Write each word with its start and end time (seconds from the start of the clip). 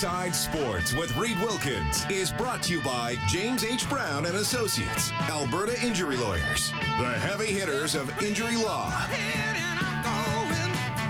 Inside 0.00 0.34
Sports 0.34 0.94
with 0.94 1.14
Reed 1.18 1.38
Wilkins 1.40 2.06
is 2.08 2.32
brought 2.32 2.62
to 2.62 2.72
you 2.72 2.80
by 2.80 3.18
James 3.28 3.66
H. 3.66 3.86
Brown 3.86 4.24
and 4.24 4.34
Associates, 4.36 5.12
Alberta 5.28 5.78
Injury 5.84 6.16
Lawyers, 6.16 6.70
the 6.70 7.12
heavy 7.18 7.52
hitters 7.52 7.94
of 7.94 8.08
injury 8.22 8.56
law. 8.56 8.88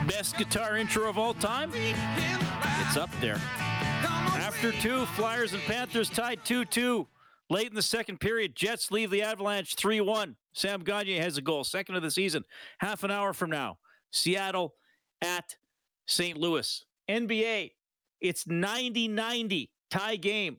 Best 0.09 0.37
guitar 0.37 0.77
intro 0.77 1.09
of 1.09 1.19
all 1.19 1.35
time? 1.35 1.71
It's 1.73 2.97
up 2.97 3.11
there. 3.21 3.41
After 4.35 4.73
two, 4.73 5.07
Flyers 5.07 5.53
and 5.53 5.63
Panthers 5.63 6.11
tied 6.11 6.45
2 6.45 6.65
2. 6.65 7.07
Late 7.49 7.69
in 7.69 7.77
the 7.77 7.83
second 7.83 8.19
period, 8.19 8.57
Jets 8.57 8.91
leave 8.91 9.13
the 9.13 9.23
Avalanche 9.23 9.77
3 9.77 10.01
1. 10.01 10.35
Sam 10.53 10.83
Gagner 10.83 11.23
has 11.23 11.39
a 11.39 11.43
goal, 11.43 11.63
second 11.63 11.95
of 11.95 12.03
the 12.03 12.11
season. 12.11 12.43
Half 12.79 13.05
an 13.05 13.13
hour 13.13 13.35
from 13.35 13.51
now, 13.51 13.79
Seattle 14.11 14.75
at 15.23 15.55
St. 16.09 16.37
Louis. 16.37 16.85
NBA, 17.09 17.71
it's 18.21 18.47
90 18.47 19.09
90, 19.09 19.71
tie 19.91 20.17
game. 20.17 20.59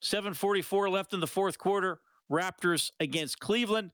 744 0.00 0.90
left 0.90 1.14
in 1.14 1.20
the 1.20 1.26
fourth 1.26 1.58
quarter. 1.58 2.00
Raptors 2.30 2.90
against 3.00 3.38
Cleveland. 3.40 3.92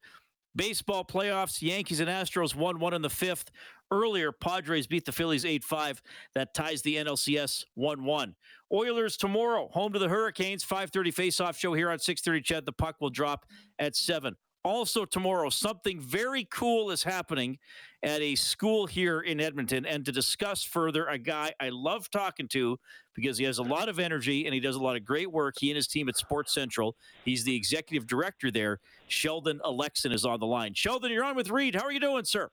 Baseball 0.56 1.04
playoffs, 1.04 1.62
Yankees 1.62 2.00
and 2.00 2.08
Astros 2.08 2.54
1 2.54 2.80
1 2.80 2.94
in 2.94 3.02
the 3.02 3.10
fifth. 3.10 3.50
Earlier, 3.90 4.32
Padres 4.32 4.86
beat 4.86 5.04
the 5.04 5.12
Phillies 5.12 5.44
8 5.44 5.62
5. 5.64 6.02
That 6.34 6.54
ties 6.54 6.82
the 6.82 6.96
NLCS 6.96 7.64
1 7.74 8.04
1. 8.04 8.34
Oilers 8.72 9.16
tomorrow, 9.16 9.68
home 9.72 9.92
to 9.92 9.98
the 9.98 10.08
Hurricanes. 10.08 10.64
5:30 10.64 11.12
face-off 11.12 11.58
show 11.58 11.74
here 11.74 11.90
on 11.90 11.98
6:30. 11.98 12.42
CHED, 12.42 12.66
the 12.66 12.72
puck 12.72 12.96
will 13.00 13.10
drop 13.10 13.46
at 13.78 13.96
seven. 13.96 14.36
Also 14.64 15.04
tomorrow, 15.04 15.50
something 15.50 16.00
very 16.00 16.46
cool 16.50 16.90
is 16.90 17.02
happening 17.02 17.58
at 18.02 18.20
a 18.20 18.34
school 18.34 18.86
here 18.86 19.20
in 19.20 19.40
Edmonton. 19.40 19.86
And 19.86 20.04
to 20.04 20.12
discuss 20.12 20.62
further, 20.62 21.06
a 21.06 21.18
guy 21.18 21.52
I 21.60 21.68
love 21.70 22.10
talking 22.10 22.48
to 22.48 22.78
because 23.14 23.38
he 23.38 23.44
has 23.44 23.58
a 23.58 23.62
lot 23.62 23.88
of 23.88 23.98
energy 23.98 24.44
and 24.44 24.54
he 24.54 24.60
does 24.60 24.76
a 24.76 24.82
lot 24.82 24.96
of 24.96 25.04
great 25.04 25.32
work. 25.32 25.54
He 25.58 25.70
and 25.70 25.76
his 25.76 25.86
team 25.86 26.08
at 26.08 26.16
Sports 26.16 26.52
Central. 26.52 26.96
He's 27.24 27.44
the 27.44 27.56
executive 27.56 28.06
director 28.06 28.50
there. 28.50 28.80
Sheldon 29.06 29.60
Oleksyn 29.64 30.12
is 30.12 30.24
on 30.24 30.40
the 30.40 30.46
line. 30.46 30.74
Sheldon, 30.74 31.12
you're 31.12 31.24
on 31.24 31.36
with 31.36 31.50
Reed. 31.50 31.74
How 31.74 31.84
are 31.84 31.92
you 31.92 32.00
doing, 32.00 32.24
sir? 32.24 32.50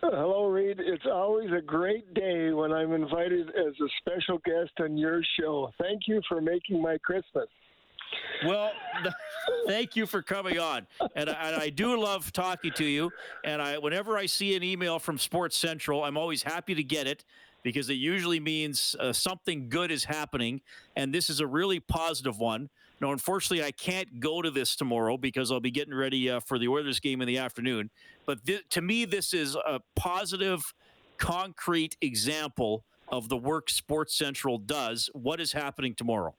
Hello, 0.00 0.46
Reed. 0.46 0.80
It's 0.80 1.06
always 1.10 1.50
a 1.56 1.62
great 1.62 2.12
day 2.12 2.52
when 2.52 2.72
I'm 2.72 2.92
invited 2.92 3.48
as 3.48 3.72
a 3.80 3.88
special 4.00 4.38
guest 4.44 4.72
on 4.80 4.98
your 4.98 5.22
show. 5.40 5.70
Thank 5.80 6.02
you 6.06 6.20
for 6.28 6.42
making 6.42 6.82
my 6.82 6.98
Christmas. 6.98 7.48
Well, 8.44 8.72
thank 9.66 9.96
you 9.96 10.06
for 10.06 10.22
coming 10.22 10.58
on, 10.58 10.86
and 11.16 11.30
I, 11.30 11.32
and 11.32 11.62
I, 11.62 11.70
do 11.70 11.98
love 12.00 12.32
talking 12.32 12.72
to 12.72 12.84
you. 12.84 13.10
And 13.44 13.60
I, 13.60 13.78
whenever 13.78 14.18
I 14.18 14.26
see 14.26 14.54
an 14.56 14.62
email 14.62 14.98
from 14.98 15.18
Sports 15.18 15.56
Central, 15.56 16.04
I'm 16.04 16.16
always 16.16 16.42
happy 16.42 16.74
to 16.74 16.82
get 16.82 17.06
it 17.06 17.24
because 17.62 17.88
it 17.88 17.94
usually 17.94 18.40
means 18.40 18.94
uh, 19.00 19.12
something 19.12 19.68
good 19.68 19.90
is 19.90 20.04
happening, 20.04 20.60
and 20.96 21.12
this 21.12 21.30
is 21.30 21.40
a 21.40 21.46
really 21.46 21.80
positive 21.80 22.38
one. 22.38 22.68
Now, 23.00 23.12
unfortunately, 23.12 23.64
I 23.64 23.72
can't 23.72 24.20
go 24.20 24.40
to 24.40 24.50
this 24.50 24.76
tomorrow 24.76 25.16
because 25.16 25.50
I'll 25.50 25.60
be 25.60 25.70
getting 25.70 25.94
ready 25.94 26.30
uh, 26.30 26.40
for 26.40 26.58
the 26.58 26.68
Oilers 26.68 27.00
game 27.00 27.20
in 27.20 27.26
the 27.26 27.38
afternoon. 27.38 27.90
But 28.26 28.44
th- 28.46 28.62
to 28.70 28.82
me, 28.82 29.04
this 29.04 29.34
is 29.34 29.56
a 29.56 29.80
positive, 29.96 30.62
concrete 31.16 31.96
example 32.00 32.84
of 33.08 33.28
the 33.28 33.36
work 33.36 33.70
Sports 33.70 34.16
Central 34.16 34.58
does. 34.58 35.10
What 35.12 35.40
is 35.40 35.52
happening 35.52 35.94
tomorrow? 35.94 36.34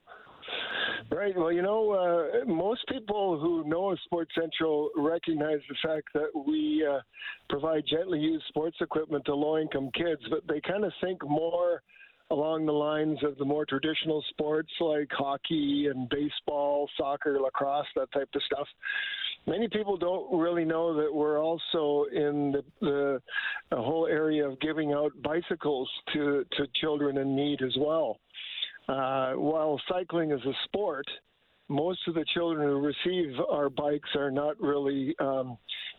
Right. 1.12 1.38
Well, 1.38 1.52
you 1.52 1.62
know, 1.62 1.92
uh, 1.92 2.46
most 2.46 2.82
people 2.88 3.40
who 3.40 3.68
know 3.68 3.96
Sports 4.06 4.32
Central 4.40 4.90
recognize 4.96 5.60
the 5.70 5.76
fact 5.88 6.08
that 6.14 6.30
we 6.48 6.86
uh, 6.86 7.00
provide 7.48 7.84
gently 7.88 8.20
used 8.20 8.44
sports 8.50 8.78
equipment 8.82 9.24
to 9.26 9.36
low 9.36 9.58
income 9.60 9.92
kids, 9.94 10.22
but 10.30 10.42
they 10.48 10.60
kind 10.62 10.84
of 10.84 10.92
think 11.02 11.24
more 11.28 11.82
along 12.32 12.66
the 12.66 12.72
lines 12.72 13.20
of 13.24 13.38
the 13.38 13.46
more 13.46 13.66
traditional 13.66 14.24
sports 14.30 14.72
like 14.80 15.08
hockey 15.12 15.88
and 15.94 16.10
baseball, 16.10 16.90
soccer, 16.98 17.40
lacrosse, 17.40 17.86
that 17.96 18.12
type 18.12 18.30
of 18.34 18.42
stuff. 18.44 18.68
Many 19.46 19.68
people 19.68 19.96
don't 19.96 20.40
really 20.40 20.66
know 20.66 20.96
that 20.96 21.14
we're 21.14 21.40
also 21.40 22.06
in 22.12 22.52
the, 22.52 22.64
the, 22.82 23.22
the 23.70 23.78
whole 23.78 24.08
area 24.08 24.48
of 24.48 24.60
giving 24.60 24.94
out 24.94 25.12
bicycles 25.22 25.88
to, 26.14 26.44
to 26.58 26.66
children 26.82 27.20
in 27.20 27.36
need 27.36 27.62
as 27.62 27.76
well. 27.78 28.18
Uh, 28.88 29.34
while 29.34 29.80
cycling 29.90 30.32
is 30.32 30.42
a 30.46 30.54
sport, 30.66 31.06
most 31.68 32.00
of 32.08 32.14
the 32.14 32.26
children 32.34 32.68
who 32.68 32.80
receive 32.80 33.34
our 33.50 33.70
bikes 33.70 34.10
are 34.16 34.30
not 34.30 34.60
really 34.62 35.16
um, 35.20 35.58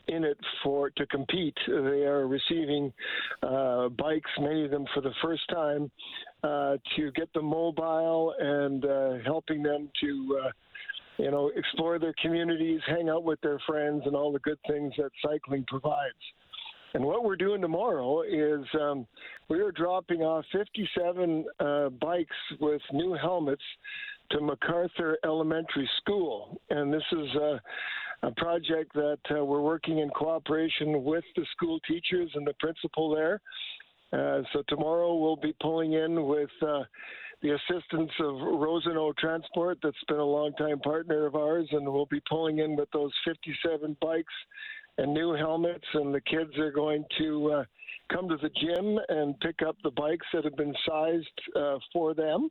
in 0.09 0.23
it 0.23 0.39
for 0.63 0.91
to 0.91 1.07
compete. 1.07 1.57
They 1.67 2.05
are 2.05 2.29
receiving 2.29 2.93
uh, 3.43 3.89
bikes, 3.89 4.31
many 4.39 4.65
of 4.65 4.71
them 4.71 4.85
for 4.95 5.01
the 5.01 5.13
first 5.23 5.43
time, 5.51 5.91
uh, 6.45 6.77
to 6.97 7.11
get 7.13 7.33
them 7.33 7.47
mobile 7.47 8.35
and 8.39 8.85
uh, 8.85 9.15
helping 9.25 9.63
them 9.63 9.91
to. 10.01 10.41
Uh, 10.45 10.51
you 11.19 11.31
know, 11.31 11.51
explore 11.57 11.99
their 11.99 12.13
communities, 12.21 12.79
hang 12.87 13.09
out 13.09 13.25
with 13.25 13.41
their 13.41 13.59
friends, 13.67 14.03
and 14.05 14.15
all 14.15 14.31
the 14.31 14.39
good 14.41 14.59
things 14.69 14.93
that 14.99 15.09
cycling 15.25 15.65
provides. 15.67 16.13
And 16.95 17.05
what 17.05 17.25
we're 17.25 17.37
doing 17.37 17.61
tomorrow 17.61 18.23
is 18.23 18.65
um, 18.81 19.07
we 19.49 19.61
are 19.61 19.73
dropping 19.73 20.23
off 20.23 20.45
57 20.53 21.45
uh, 21.59 21.89
bikes 21.91 22.37
with 22.61 22.81
new 22.93 23.15
helmets 23.15 23.63
to 24.31 24.41
MacArthur 24.41 25.19
Elementary 25.25 25.89
School. 25.99 26.61
And 26.71 26.93
this 26.93 27.03
is 27.13 27.35
a, 27.35 27.61
a 28.23 28.31
project 28.33 28.93
that 28.95 29.19
uh, 29.31 29.45
we're 29.45 29.61
working 29.61 29.99
in 29.99 30.11
cooperation 30.11 31.05
with 31.05 31.25
the 31.37 31.45
school 31.53 31.81
teachers 31.87 32.31
and 32.35 32.47
the 32.47 32.55
principal 32.61 33.15
there. 33.15 33.41
Uh, 34.13 34.43
so 34.53 34.63
tomorrow 34.69 35.15
we'll 35.17 35.37
be 35.37 35.55
pulling 35.61 35.95
in 35.95 36.27
with 36.27 36.51
uh, 36.63 36.83
the 37.43 37.51
assistance 37.51 38.11
of 38.21 38.35
Rosenau 38.35 39.13
Transport, 39.19 39.79
that's 39.83 39.97
been 40.09 40.19
a 40.19 40.25
long-time 40.25 40.81
partner 40.81 41.27
of 41.27 41.35
ours, 41.35 41.69
and 41.73 41.87
we'll 41.87 42.07
be 42.07 42.23
pulling 42.29 42.61
in 42.61 42.77
with 42.77 42.91
those 42.93 43.13
57 43.27 43.97
bikes 44.01 44.33
and 44.99 45.13
new 45.13 45.35
helmets, 45.35 45.85
and 45.95 46.15
the 46.15 46.21
kids 46.21 46.57
are 46.59 46.71
going 46.71 47.05
to 47.19 47.53
uh, 47.53 47.65
come 48.13 48.29
to 48.29 48.37
the 48.37 48.51
gym 48.61 48.99
and 49.09 49.39
pick 49.41 49.61
up 49.67 49.77
the 49.83 49.91
bikes 49.91 50.27
that 50.33 50.45
have 50.45 50.57
been 50.57 50.75
sized 50.89 51.27
uh, 51.57 51.79
for 51.93 52.15
them, 52.15 52.49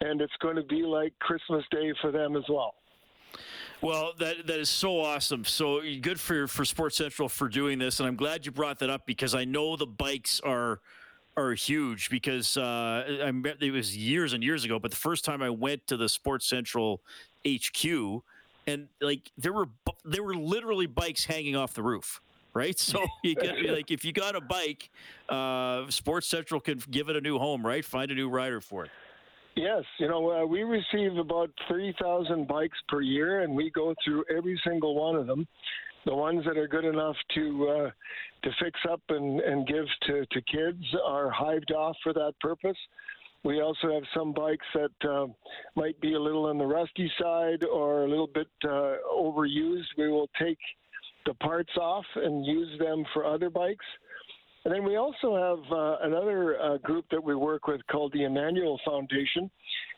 and 0.00 0.20
it's 0.20 0.32
going 0.40 0.56
to 0.56 0.62
be 0.64 0.82
like 0.82 1.12
Christmas 1.18 1.64
Day 1.70 1.92
for 2.00 2.10
them 2.10 2.36
as 2.36 2.44
well. 2.48 2.74
Well, 3.80 4.12
that 4.18 4.46
that 4.46 4.60
is 4.60 4.70
so 4.70 5.00
awesome. 5.00 5.44
So 5.44 5.80
good 6.00 6.20
for 6.20 6.46
for 6.46 6.64
Sports 6.64 6.96
Central 6.96 7.28
for 7.28 7.48
doing 7.48 7.78
this, 7.78 7.98
and 7.98 8.06
I'm 8.06 8.16
glad 8.16 8.46
you 8.46 8.52
brought 8.52 8.78
that 8.78 8.90
up 8.90 9.06
because 9.06 9.34
I 9.34 9.44
know 9.44 9.76
the 9.76 9.86
bikes 9.86 10.40
are 10.40 10.80
are 11.36 11.52
huge. 11.52 12.08
Because 12.08 12.56
uh, 12.56 12.62
I 13.24 13.32
it 13.60 13.72
was 13.72 13.96
years 13.96 14.34
and 14.34 14.42
years 14.42 14.64
ago, 14.64 14.78
but 14.78 14.90
the 14.90 14.96
first 14.96 15.24
time 15.24 15.42
I 15.42 15.50
went 15.50 15.86
to 15.88 15.96
the 15.96 16.08
Sports 16.08 16.46
Central 16.46 17.02
HQ, 17.46 18.22
and 18.66 18.88
like 19.00 19.30
there 19.36 19.52
were 19.52 19.68
there 20.04 20.22
were 20.22 20.34
literally 20.34 20.86
bikes 20.86 21.24
hanging 21.24 21.56
off 21.56 21.74
the 21.74 21.82
roof 21.82 22.20
right 22.54 22.78
so 22.90 23.04
you 23.22 23.34
get 23.34 23.64
like 23.64 23.90
if 23.90 24.04
you 24.04 24.12
got 24.12 24.36
a 24.36 24.40
bike 24.40 24.90
uh, 25.28 25.88
sports 25.88 26.26
central 26.26 26.60
can 26.60 26.80
give 26.90 27.08
it 27.08 27.16
a 27.16 27.20
new 27.20 27.38
home 27.38 27.64
right 27.64 27.84
find 27.84 28.10
a 28.10 28.14
new 28.14 28.28
rider 28.28 28.60
for 28.60 28.84
it 28.84 28.90
Yes, 29.54 29.82
you 29.98 30.08
know, 30.08 30.30
uh, 30.30 30.46
we 30.46 30.62
receive 30.62 31.18
about 31.18 31.50
three 31.68 31.94
thousand 32.00 32.48
bikes 32.48 32.78
per 32.88 33.02
year, 33.02 33.42
and 33.42 33.54
we 33.54 33.70
go 33.70 33.94
through 34.02 34.24
every 34.34 34.58
single 34.66 34.94
one 34.94 35.14
of 35.14 35.26
them. 35.26 35.46
The 36.06 36.14
ones 36.14 36.42
that 36.46 36.56
are 36.56 36.66
good 36.66 36.86
enough 36.86 37.16
to 37.34 37.68
uh, 37.68 37.90
to 38.44 38.50
fix 38.62 38.80
up 38.90 39.00
and, 39.10 39.40
and 39.40 39.66
give 39.66 39.84
to, 40.06 40.26
to 40.26 40.42
kids 40.42 40.82
are 41.06 41.30
hived 41.30 41.70
off 41.72 41.96
for 42.02 42.12
that 42.12 42.32
purpose. 42.40 42.76
We 43.44 43.60
also 43.60 43.92
have 43.92 44.04
some 44.16 44.32
bikes 44.32 44.66
that 44.74 45.08
uh, 45.08 45.26
might 45.74 46.00
be 46.00 46.14
a 46.14 46.20
little 46.20 46.46
on 46.46 46.58
the 46.58 46.66
rusty 46.66 47.10
side 47.20 47.64
or 47.64 48.04
a 48.04 48.08
little 48.08 48.28
bit 48.28 48.48
uh, 48.64 48.94
overused. 49.12 49.86
We 49.98 50.08
will 50.08 50.30
take 50.40 50.58
the 51.26 51.34
parts 51.34 51.72
off 51.76 52.04
and 52.16 52.46
use 52.46 52.78
them 52.78 53.04
for 53.12 53.24
other 53.24 53.50
bikes. 53.50 53.84
And 54.64 54.72
then 54.72 54.84
we 54.84 54.96
also 54.96 55.34
have 55.34 55.72
uh, 55.72 55.96
another 56.02 56.60
uh, 56.60 56.78
group 56.78 57.06
that 57.10 57.22
we 57.22 57.34
work 57.34 57.66
with 57.66 57.80
called 57.90 58.12
the 58.12 58.24
Emmanuel 58.24 58.78
Foundation, 58.84 59.50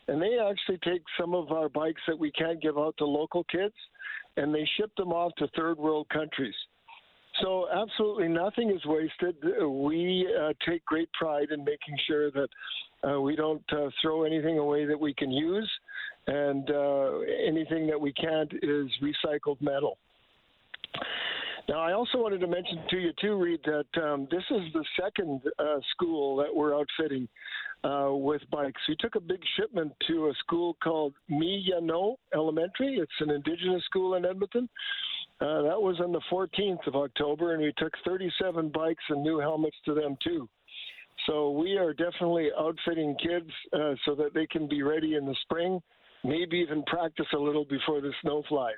and 0.07 0.19
they 0.19 0.39
actually 0.39 0.79
take 0.83 1.03
some 1.19 1.35
of 1.35 1.51
our 1.51 1.69
bikes 1.69 2.01
that 2.07 2.17
we 2.17 2.31
can't 2.31 2.59
give 2.61 2.77
out 2.77 2.95
to 2.97 3.05
local 3.05 3.43
kids, 3.43 3.75
and 4.37 4.53
they 4.53 4.67
ship 4.77 4.89
them 4.97 5.11
off 5.11 5.33
to 5.37 5.47
third 5.55 5.77
world 5.77 6.07
countries. 6.09 6.55
So 7.43 7.67
absolutely 7.69 8.29
nothing 8.29 8.71
is 8.71 8.83
wasted. 8.85 9.35
We 9.61 10.27
uh, 10.41 10.53
take 10.67 10.83
great 10.85 11.11
pride 11.13 11.49
in 11.51 11.63
making 11.63 11.97
sure 12.07 12.31
that 12.31 12.47
uh, 13.07 13.19
we 13.21 13.35
don't 13.35 13.63
uh, 13.71 13.89
throw 14.01 14.23
anything 14.23 14.57
away 14.57 14.85
that 14.85 14.99
we 14.99 15.13
can 15.13 15.31
use, 15.31 15.69
and 16.27 16.69
uh, 16.69 17.19
anything 17.47 17.87
that 17.87 17.99
we 17.99 18.11
can't 18.13 18.51
is 18.61 18.87
recycled 19.01 19.61
metal. 19.61 19.97
Now, 21.67 21.79
I 21.79 21.93
also 21.93 22.19
wanted 22.19 22.41
to 22.41 22.47
mention 22.47 22.83
to 22.89 22.97
you 22.97 23.11
too, 23.19 23.35
Reed, 23.35 23.59
that 23.65 24.03
um, 24.03 24.27
this 24.29 24.43
is 24.51 24.71
the 24.73 24.85
second 25.01 25.41
uh, 25.57 25.77
school 25.91 26.35
that 26.37 26.53
we're 26.53 26.75
outfitting 26.75 27.27
uh, 27.83 28.09
with 28.11 28.41
bikes. 28.51 28.81
We 28.87 28.95
took 28.99 29.15
a 29.15 29.19
big 29.19 29.39
shipment 29.57 29.91
to 30.07 30.27
a 30.27 30.33
school 30.39 30.77
called 30.83 31.13
Miyano 31.29 32.17
Elementary. 32.35 32.97
It's 32.97 33.11
an 33.19 33.31
Indigenous 33.31 33.83
school 33.85 34.13
in 34.13 34.25
Edmonton. 34.25 34.69
Uh, 35.41 35.63
that 35.63 35.81
was 35.81 35.99
on 35.99 36.11
the 36.11 36.21
14th 36.31 36.85
of 36.87 36.95
October, 36.95 37.53
and 37.53 37.63
we 37.63 37.73
took 37.77 37.93
37 38.05 38.69
bikes 38.69 39.03
and 39.09 39.23
new 39.23 39.39
helmets 39.39 39.75
to 39.85 39.93
them 39.93 40.17
too. 40.23 40.47
So 41.25 41.51
we 41.51 41.77
are 41.77 41.93
definitely 41.93 42.49
outfitting 42.57 43.15
kids 43.21 43.49
uh, 43.73 43.95
so 44.05 44.15
that 44.15 44.33
they 44.33 44.47
can 44.47 44.67
be 44.67 44.83
ready 44.83 45.15
in 45.15 45.25
the 45.25 45.35
spring, 45.41 45.79
maybe 46.23 46.57
even 46.57 46.83
practice 46.83 47.27
a 47.33 47.37
little 47.37 47.65
before 47.65 48.01
the 48.01 48.13
snow 48.21 48.43
flies. 48.47 48.73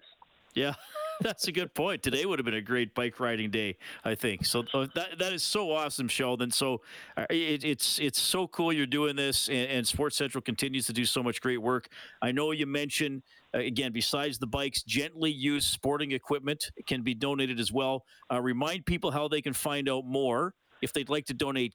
Yeah. 0.53 0.73
That's 1.21 1.47
a 1.47 1.51
good 1.51 1.73
point. 1.73 2.03
Today 2.03 2.25
would 2.25 2.37
have 2.37 2.45
been 2.45 2.53
a 2.53 2.61
great 2.61 2.93
bike 2.93 3.19
riding 3.19 3.49
day, 3.49 3.77
I 4.05 4.13
think. 4.13 4.45
So 4.45 4.63
uh, 4.73 4.85
that 4.93 5.17
that 5.17 5.33
is 5.33 5.41
so 5.41 5.71
awesome, 5.71 6.07
Sheldon. 6.07 6.51
So 6.51 6.81
uh, 7.15 7.25
it, 7.31 7.63
it's 7.63 7.97
it's 7.97 8.19
so 8.19 8.47
cool 8.47 8.71
you're 8.71 8.85
doing 8.85 9.15
this, 9.15 9.49
and, 9.49 9.67
and, 9.67 9.87
Sports 9.87 10.15
Central 10.15 10.43
continues 10.43 10.85
to 10.85 10.93
do 10.93 11.05
so 11.05 11.23
much 11.23 11.41
great 11.41 11.57
work. 11.57 11.87
I 12.21 12.31
know 12.31 12.51
you 12.51 12.67
mentioned 12.67 13.23
uh, 13.55 13.59
again, 13.59 13.93
besides 13.93 14.37
the 14.37 14.45
bikes, 14.45 14.83
gently 14.83 15.31
used 15.31 15.69
sporting 15.71 16.11
equipment 16.11 16.63
can 16.85 17.01
be 17.01 17.15
donated 17.15 17.59
as 17.59 17.71
well. 17.71 18.03
Uh, 18.31 18.39
remind 18.39 18.85
people 18.85 19.09
how 19.09 19.27
they 19.27 19.41
can 19.41 19.53
find 19.53 19.89
out 19.89 20.05
more 20.05 20.53
if 20.81 20.93
they'd 20.93 21.09
like 21.09 21.25
to 21.25 21.33
donate 21.33 21.73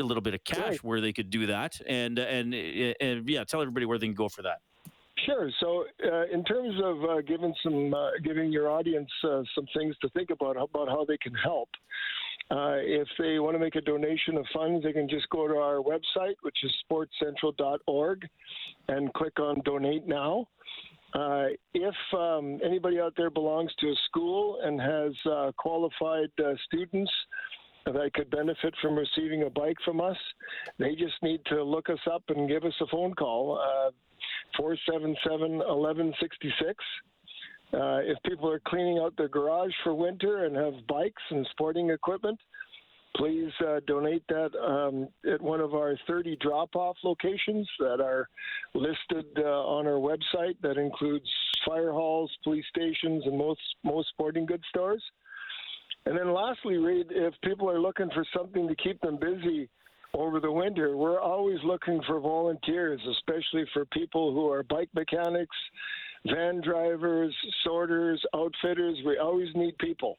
a 0.00 0.04
little 0.04 0.22
bit 0.22 0.34
of 0.34 0.44
cash, 0.44 0.58
right. 0.58 0.84
where 0.84 1.00
they 1.00 1.12
could 1.12 1.30
do 1.30 1.46
that, 1.46 1.80
and 1.86 2.18
and 2.18 2.54
and 2.54 3.28
yeah, 3.28 3.44
tell 3.44 3.60
everybody 3.60 3.86
where 3.86 3.98
they 3.98 4.06
can 4.06 4.14
go 4.14 4.28
for 4.28 4.42
that. 4.42 4.60
Sure. 5.26 5.50
So, 5.60 5.84
uh, 6.04 6.26
in 6.32 6.44
terms 6.44 6.74
of 6.82 7.04
uh, 7.04 7.20
giving 7.22 7.54
some, 7.62 7.92
uh, 7.92 8.10
giving 8.22 8.52
your 8.52 8.70
audience 8.70 9.10
uh, 9.24 9.42
some 9.54 9.66
things 9.76 9.96
to 10.02 10.08
think 10.10 10.30
about 10.30 10.56
about 10.56 10.88
how 10.88 11.04
they 11.06 11.16
can 11.18 11.34
help, 11.34 11.68
uh, 12.50 12.76
if 12.78 13.08
they 13.18 13.38
want 13.38 13.54
to 13.54 13.58
make 13.58 13.74
a 13.74 13.80
donation 13.80 14.36
of 14.36 14.46
funds, 14.54 14.84
they 14.84 14.92
can 14.92 15.08
just 15.08 15.28
go 15.30 15.48
to 15.48 15.54
our 15.54 15.82
website, 15.82 16.34
which 16.42 16.56
is 16.62 16.72
sportscentral.org, 16.90 18.26
and 18.88 19.12
click 19.14 19.38
on 19.40 19.60
Donate 19.64 20.06
Now. 20.06 20.46
Uh, 21.14 21.46
if 21.72 21.94
um, 22.14 22.60
anybody 22.62 23.00
out 23.00 23.14
there 23.16 23.30
belongs 23.30 23.72
to 23.80 23.86
a 23.88 23.94
school 24.06 24.60
and 24.62 24.80
has 24.80 25.12
qualified 25.56 26.28
students 26.66 27.10
that 27.86 28.12
could 28.14 28.30
benefit 28.30 28.74
from 28.82 28.96
receiving 28.96 29.44
a 29.44 29.50
bike 29.50 29.76
from 29.84 30.00
us, 30.00 30.16
they 30.78 30.94
just 30.94 31.14
need 31.22 31.40
to 31.46 31.62
look 31.62 31.88
us 31.88 32.00
up 32.12 32.22
and 32.28 32.48
give 32.48 32.64
us 32.64 32.74
a 32.80 32.86
phone 32.86 33.14
call. 33.14 33.58
477 34.56 35.58
1166. 35.58 36.84
Uh, 37.72 38.00
if 38.02 38.16
people 38.24 38.50
are 38.50 38.60
cleaning 38.66 38.98
out 38.98 39.14
their 39.16 39.28
garage 39.28 39.72
for 39.84 39.94
winter 39.94 40.46
and 40.46 40.56
have 40.56 40.74
bikes 40.88 41.22
and 41.30 41.46
sporting 41.52 41.90
equipment, 41.90 42.38
please 43.16 43.52
uh, 43.66 43.80
donate 43.86 44.22
that 44.28 44.50
um, 44.56 45.08
at 45.30 45.40
one 45.40 45.60
of 45.60 45.74
our 45.74 45.98
30 46.06 46.36
drop 46.36 46.74
off 46.76 46.96
locations 47.04 47.68
that 47.78 48.00
are 48.00 48.28
listed 48.74 49.26
uh, 49.38 49.42
on 49.42 49.86
our 49.86 49.94
website. 49.94 50.54
That 50.62 50.78
includes 50.78 51.28
fire 51.66 51.92
halls, 51.92 52.30
police 52.42 52.64
stations, 52.74 53.24
and 53.26 53.36
most, 53.36 53.60
most 53.84 54.08
sporting 54.10 54.46
goods 54.46 54.64
stores. 54.70 55.02
And 56.06 56.16
then, 56.16 56.32
lastly, 56.32 56.78
Reed, 56.78 57.06
if 57.10 57.34
people 57.42 57.68
are 57.70 57.80
looking 57.80 58.08
for 58.14 58.24
something 58.36 58.66
to 58.66 58.74
keep 58.76 59.00
them 59.00 59.18
busy 59.18 59.68
over 60.14 60.40
the 60.40 60.50
winter, 60.50 60.96
we're 60.96 61.20
always 61.20 61.58
looking 61.64 62.00
for 62.06 62.18
volunteers, 62.18 63.00
especially 63.10 63.64
for 63.74 63.84
people 63.86 64.32
who 64.32 64.50
are 64.50 64.62
bike 64.62 64.88
mechanics, 64.94 65.56
van 66.26 66.60
drivers, 66.62 67.34
sorters, 67.62 68.22
outfitters. 68.34 68.96
We 69.06 69.18
always 69.18 69.48
need 69.54 69.76
people. 69.78 70.16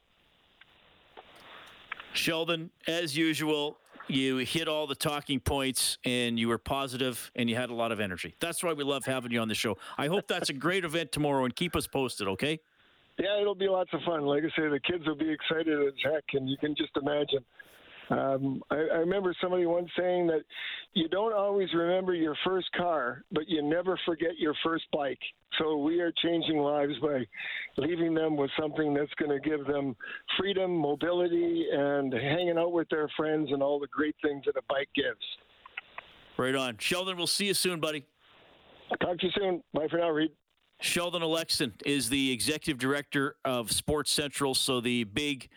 Sheldon, 2.14 2.70
as 2.88 3.18
usual, 3.18 3.78
you 4.08 4.38
hit 4.38 4.68
all 4.68 4.88
the 4.88 4.96
talking 4.96 5.40
points 5.40 5.98
and 6.04 6.40
you 6.40 6.48
were 6.48 6.58
positive 6.58 7.32
and 7.36 7.50
you 7.50 7.56
had 7.56 7.70
a 7.70 7.74
lot 7.74 7.92
of 7.92 8.00
energy. 8.00 8.36
That's 8.40 8.64
why 8.64 8.74
we 8.74 8.84
love 8.84 9.06
having 9.06 9.32
you 9.32 9.40
on 9.40 9.48
the 9.48 9.56
show. 9.56 9.78
I 9.98 10.08
hope 10.08 10.28
that's 10.28 10.50
a 10.50 10.54
great 10.54 10.84
event 10.84 11.12
tomorrow 11.12 11.46
and 11.46 11.56
keep 11.56 11.76
us 11.76 11.88
posted, 11.88 12.28
okay? 12.28 12.60
Yeah, 13.20 13.42
it'll 13.42 13.56
be 13.56 13.68
lots 13.68 13.90
of 13.94 14.00
fun. 14.06 14.26
Like 14.26 14.44
I 14.44 14.48
say, 14.56 14.70
the 14.70 14.80
kids 14.80 15.06
will 15.06 15.16
be 15.16 15.30
excited 15.30 15.78
as 15.86 15.94
heck, 16.04 16.24
and 16.34 16.50
you 16.50 16.58
can 16.58 16.76
just 16.76 16.92
imagine 16.96 17.44
um, 18.12 18.64
I, 18.72 18.76
I 18.76 18.98
remember 18.98 19.36
somebody 19.42 19.66
once 19.66 19.90
saying 19.98 20.28
that 20.28 20.42
you 20.94 21.08
don't 21.08 21.34
always 21.34 21.70
remember 21.74 22.14
your 22.14 22.36
first 22.46 22.68
car, 22.76 23.24
but 23.32 23.48
you 23.48 23.62
never 23.62 24.00
forget 24.06 24.32
your 24.38 24.56
first 24.64 24.86
bike. 24.92 25.20
So 25.58 25.78
we 25.78 26.00
are 26.02 26.12
changing 26.24 26.58
lives 26.58 26.94
by 27.02 27.26
leaving 27.78 28.14
them 28.14 28.36
with 28.36 28.50
something 28.60 28.94
that's 28.94 29.14
going 29.16 29.32
to 29.32 29.50
give 29.50 29.66
them 29.68 29.96
freedom, 30.38 30.76
mobility, 30.76 31.68
and 31.72 32.12
hanging 32.14 32.58
out 32.58 32.72
with 32.72 32.90
their 32.90 33.10
friends 33.16 33.50
and 33.52 33.62
all 33.62 33.80
the 33.80 33.88
great 33.88 34.16
things 34.24 34.44
that 34.46 34.58
a 34.58 34.64
bike 34.68 34.90
gives. 34.96 35.18
Right 36.38 36.56
on. 36.56 36.78
Sheldon, 36.80 37.18
we'll 37.18 37.28
see 37.28 37.48
you 37.48 37.54
soon, 37.54 37.80
buddy. 37.80 38.06
Talk 39.02 39.20
to 39.20 39.26
you 39.26 39.32
soon. 39.38 39.64
Bye 39.74 39.88
for 39.90 39.98
now, 39.98 40.10
Reed. 40.10 40.32
Sheldon 40.82 41.22
Oleksyn 41.22 41.74
is 41.86 42.10
the 42.10 42.32
executive 42.32 42.80
director 42.80 43.36
of 43.44 43.72
Sports 43.72 44.12
Central. 44.12 44.56
So 44.56 44.80
the 44.80 45.04
big 45.04 45.50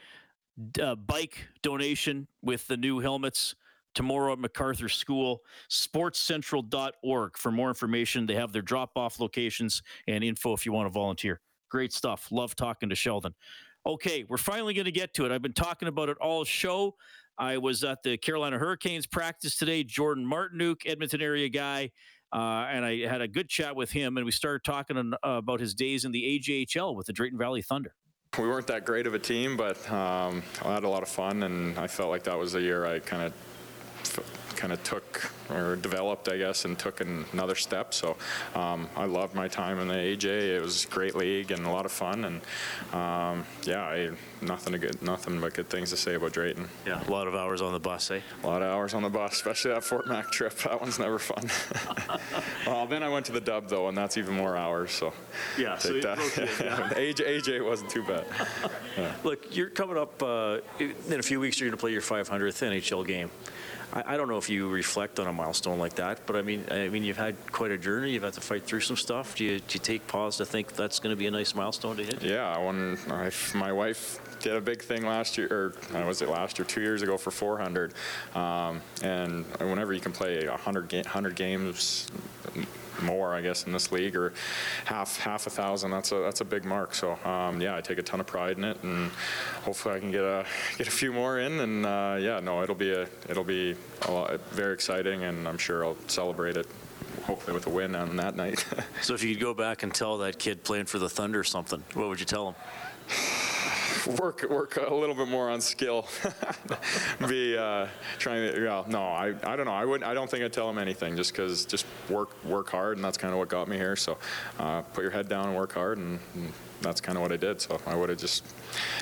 uh, 0.81 0.97
bike 0.97 1.47
donation 1.63 2.27
with 2.43 2.67
the 2.67 2.77
new 2.77 2.99
helmets 2.99 3.55
tomorrow 3.95 4.33
at 4.33 4.39
MacArthur 4.39 4.89
School. 4.89 5.43
SportsCentral.org 5.71 7.37
for 7.37 7.53
more 7.53 7.69
information. 7.69 8.27
They 8.27 8.35
have 8.35 8.53
their 8.53 8.63
drop 8.63 8.93
off 8.97 9.21
locations 9.21 9.83
and 10.09 10.25
info 10.25 10.55
if 10.55 10.67
you 10.67 10.73
want 10.73 10.89
to 10.89 10.93
volunteer. 10.93 11.41
Great 11.71 11.93
stuff. 11.93 12.29
Love 12.31 12.57
talking 12.57 12.89
to 12.89 12.95
Sheldon. 12.95 13.35
Okay, 13.87 14.25
we're 14.29 14.37
finally 14.37 14.75
going 14.75 14.85
to 14.85 14.93
get 14.93 15.15
to 15.15 15.25
it. 15.25 15.33
I've 15.33 15.43
been 15.43 15.53
talking 15.53 15.89
about 15.89 16.09
it 16.09 16.17
all 16.19 16.45
show. 16.45 16.95
I 17.39 17.59
was 17.59 17.83
at 17.83 18.03
the 18.03 18.17
Carolina 18.17 18.59
Hurricanes 18.59 19.07
practice 19.07 19.57
today. 19.57 19.83
Jordan 19.83 20.25
Martinook, 20.25 20.83
Edmonton 20.87 21.21
area 21.21 21.49
guy. 21.49 21.91
Uh, 22.33 22.67
and 22.71 22.85
I 22.85 23.07
had 23.07 23.21
a 23.21 23.29
good 23.29 23.49
chat 23.49 23.77
with 23.77 23.91
him, 23.91 24.17
and 24.17 24.25
we 24.25 24.33
started 24.33 24.65
talking 24.65 24.97
uh, 24.97 25.17
about 25.23 25.61
his 25.61 25.75
days 25.75 26.05
in 26.05 26.13
the 26.13 26.41
AJHL 26.41 26.97
with 26.97 27.07
the 27.07 27.13
Drayton 27.13 27.39
Valley 27.39 27.61
Thunder. 27.61 27.95
We 28.39 28.49
weren't 28.49 28.67
that 28.69 28.87
great 28.87 29.07
of 29.07 29.13
a 29.13 29.19
team, 29.19 29.59
but 29.59 29.77
um, 29.91 30.43
I 30.65 30.73
had 30.73 30.85
a 30.85 30.89
lot 30.89 31.03
of 31.03 31.09
fun, 31.11 31.43
and 31.43 31.79
I 31.79 31.87
felt 31.87 32.09
like 32.09 32.23
that 32.25 32.39
was 32.39 32.53
the 32.53 32.63
year 32.63 32.87
I 32.87 33.01
kind 33.01 33.25
of 33.25 34.42
kind 34.63 34.73
of 34.73 34.81
took 34.85 35.33
or 35.51 35.75
developed, 35.75 36.29
I 36.29 36.37
guess, 36.37 36.65
and 36.65 36.79
took 36.79 37.01
an, 37.01 37.25
another 37.33 37.57
step. 37.57 37.93
So 37.93 38.17
um, 38.55 38.89
I 38.95 39.07
loved 39.07 39.35
my 39.35 39.49
time 39.49 39.81
in 39.81 39.89
the 39.89 39.95
AJ. 39.95 40.25
It 40.25 40.63
was 40.63 40.85
a 40.85 40.89
great 40.89 41.17
league 41.17 41.51
and 41.51 41.67
a 41.67 41.71
lot 41.71 41.85
of 41.85 41.91
fun. 41.91 42.25
And 42.25 42.41
um, 42.95 43.45
yeah, 43.65 43.83
I, 43.83 44.11
nothing 44.41 44.79
good, 44.81 45.03
nothing 45.03 45.41
but 45.41 45.55
good 45.55 45.69
things 45.69 45.91
to 45.91 45.97
say 45.97 46.15
about 46.15 46.33
Drayton. 46.33 46.69
Yeah, 46.87 47.03
a 47.05 47.11
lot 47.11 47.27
of 47.27 47.35
hours 47.35 47.61
on 47.61 47.73
the 47.73 47.81
bus, 47.81 48.13
eh? 48.13 48.21
A 48.45 48.47
lot 48.47 48.63
of 48.63 48.69
hours 48.69 48.95
on 48.95 49.03
the 49.03 49.11
bus, 49.11 49.33
especially 49.33 49.73
that 49.73 49.83
Fort 49.83 50.07
Mac 50.07 50.31
trip. 50.31 50.55
That 50.59 50.81
one's 50.81 51.01
never 51.01 51.19
fun. 51.19 51.51
well, 52.67 52.87
then 52.87 53.03
I 53.03 53.09
went 53.09 53.27
to 53.27 53.33
the 53.33 53.41
Dub 53.41 53.69
though, 53.69 53.89
and 53.89 53.99
that's 53.99 54.17
even 54.17 54.37
more 54.37 54.57
hours. 54.57 54.93
So 54.93 55.13
yeah, 55.59 55.77
so 55.77 55.93
that. 55.95 56.19
yeah. 56.61 56.89
AJ, 56.95 57.41
AJ 57.41 57.67
wasn't 57.67 57.91
too 57.91 58.05
bad. 58.05 58.27
Yeah. 58.97 59.13
Look, 59.25 59.57
you're 59.57 59.71
coming 59.71 59.99
up 59.99 60.23
uh, 60.23 60.59
in 60.79 61.19
a 61.19 61.23
few 61.23 61.41
weeks. 61.41 61.59
You're 61.59 61.69
going 61.69 61.77
to 61.77 61.81
play 61.81 61.91
your 61.91 62.01
500th 62.01 62.29
NHL 62.31 63.05
game. 63.05 63.29
I, 63.93 64.15
I, 64.15 64.17
don't 64.17 64.29
know 64.29 64.39
if 64.39 64.49
you 64.49 64.69
reflect 64.69 65.19
on 65.19 65.27
a 65.27 65.33
milestone 65.33 65.79
like 65.79 65.95
that, 65.95 66.27
but 66.27 66.37
I 66.37 66.43
mean, 66.43 66.65
I 66.71 66.89
mean, 66.89 67.05
you've 67.05 67.19
had 67.19 67.37
quite 67.53 67.71
a 67.71 67.79
journey. 67.79 68.13
You've 68.13 68.23
had 68.23 68.33
to 68.35 68.41
fight 68.41 68.65
through 68.65 68.81
some 68.81 68.97
stuff. 68.97 69.37
Do 69.37 69.45
you, 69.45 69.59
do 69.59 69.75
you 69.75 69.81
take 69.81 70.07
pause 70.07 70.39
to 70.39 70.47
think 70.47 70.75
that's 70.75 70.99
going 70.99 71.13
to 71.13 71.19
be 71.19 71.27
a 71.27 71.31
nice 71.31 71.55
milestone 71.55 71.97
to 71.97 72.05
hit? 72.05 72.23
Yeah, 72.23 72.49
I, 72.49 73.31
my 73.55 73.73
wife 73.73 74.21
did 74.43 74.57
a 74.57 74.61
big 74.61 74.83
thing 74.83 75.07
last 75.07 75.39
year, 75.39 75.49
or 75.51 75.97
uh, 75.97 76.05
was 76.07 76.21
it 76.21 76.29
last 76.29 76.59
year, 76.59 76.67
two 76.67 76.81
years 76.81 77.03
ago 77.03 77.17
for 77.17 77.31
400, 77.31 77.95
um, 78.35 78.81
and 79.03 79.47
whenever 79.59 79.93
you 79.93 80.01
can 80.01 80.13
play 80.13 80.47
100, 80.47 80.89
ga- 80.89 81.03
100 81.03 81.35
games 81.35 82.11
more, 83.03 83.35
I 83.35 83.41
guess, 83.41 83.65
in 83.65 83.73
this 83.73 83.91
league, 83.91 84.17
or 84.17 84.33
half 84.85 85.19
half 85.19 85.47
a 85.47 85.51
thousand. 85.51 85.91
That's 85.91 86.13
a 86.13 86.17
that's 86.17 86.41
a 86.41 86.45
big 86.45 86.65
mark. 86.65 86.95
So 86.95 87.13
um, 87.25 87.61
yeah, 87.61 87.77
I 87.77 87.81
take 87.81 87.99
a 87.99 88.03
ton 88.03 88.21
of 88.21 88.27
pride 88.27 88.59
in 88.59 88.65
it, 88.65 88.83
and 88.83 89.11
hopefully 89.63 89.95
I 89.95 89.99
can 89.99 90.11
get 90.11 90.23
a 90.25 90.45
get 90.77 90.89
a 90.89 90.91
few 90.91 91.13
more 91.13 91.39
in. 91.39 91.61
And 91.61 91.87
uh, 91.87 92.17
yeah, 92.21 92.41
no, 92.41 92.63
it'll 92.63 92.75
be 92.75 92.93
a 92.93 93.09
it'll 93.29 93.45
be 93.45 93.75
a 94.03 94.11
lot, 94.11 94.41
very 94.51 94.75
exciting, 94.75 95.25
and 95.25 95.49
I'm 95.49 95.59
sure 95.59 95.85
I'll 95.85 95.97
celebrate 96.07 96.57
it 96.57 96.67
hopefully 97.25 97.55
with 97.55 97.67
a 97.67 97.71
win 97.71 97.95
on 97.95 98.17
that 98.17 98.37
night. 98.37 98.65
so 99.03 99.15
if 99.15 99.23
you 99.23 99.35
could 99.35 99.43
go 99.43 99.55
back 99.55 99.83
and 99.83 99.95
tell 99.95 100.19
that 100.19 100.39
kid 100.39 100.65
playing 100.65 100.87
for 100.87 100.99
the 100.99 101.09
Thunder 101.09 101.45
something, 101.45 101.83
what 101.95 102.09
would 102.09 102.21
you 102.21 102.27
tell 102.27 102.49
him? 102.49 102.55
work 104.21 104.49
work 104.49 104.77
a 104.77 104.95
little 104.95 105.15
bit 105.15 105.29
more 105.29 105.51
on 105.51 105.61
skill. 105.61 106.07
Be 107.29 107.57
uh, 107.57 107.87
trying 108.19 108.53
to 108.53 108.65
yeah 108.65 108.85
no 108.89 109.03
I, 109.03 109.35
I 109.45 109.57
don't 109.57 109.67
know 109.67 109.73
I 109.73 109.85
wouldn't. 109.85 110.09
I 110.09 110.15
don't 110.15 110.31
think 110.31 110.45
I'd 110.45 110.53
tell 110.53 110.69
him 110.69 110.79
anything 110.79 111.17
just 111.17 111.33
because 111.33 111.65
just 111.65 111.87
work 112.09 112.31
work 112.45 112.71
hard 112.71 112.97
and 112.97 113.05
that's 113.05 113.19
kind 113.19 113.33
of 113.33 113.39
what 113.39 113.49
got 113.49 113.69
me 113.69 113.77
here. 113.77 113.97
So 113.97 114.19
uh, 114.59 114.83
put 114.83 115.03
your 115.03 115.11
head 115.11 115.29
down 115.29 115.49
and 115.49 115.57
work 115.57 115.73
hard 115.73 115.99
and, 115.99 116.19
and 116.35 116.53
that's 116.83 117.01
kind 117.01 117.17
of 117.17 117.23
what 117.23 117.33
I 117.33 117.37
did. 117.37 117.61
So 117.61 117.81
I 117.87 117.95
would 117.95 118.09
have 118.09 118.19
just 118.19 118.45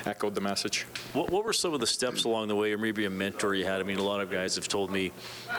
echoed 0.05 0.35
the 0.35 0.41
message. 0.41 0.85
What, 1.13 1.29
what 1.29 1.45
were 1.45 1.53
some 1.53 1.73
of 1.73 1.79
the 1.79 1.87
steps 1.87 2.23
along 2.23 2.47
the 2.47 2.55
way, 2.55 2.73
or 2.73 2.77
maybe 2.77 3.05
a 3.05 3.09
mentor 3.09 3.53
you 3.53 3.65
had? 3.65 3.79
I 3.79 3.83
mean, 3.83 3.97
a 3.97 4.03
lot 4.03 4.21
of 4.21 4.29
guys 4.29 4.55
have 4.55 4.67
told 4.67 4.91
me 4.91 5.11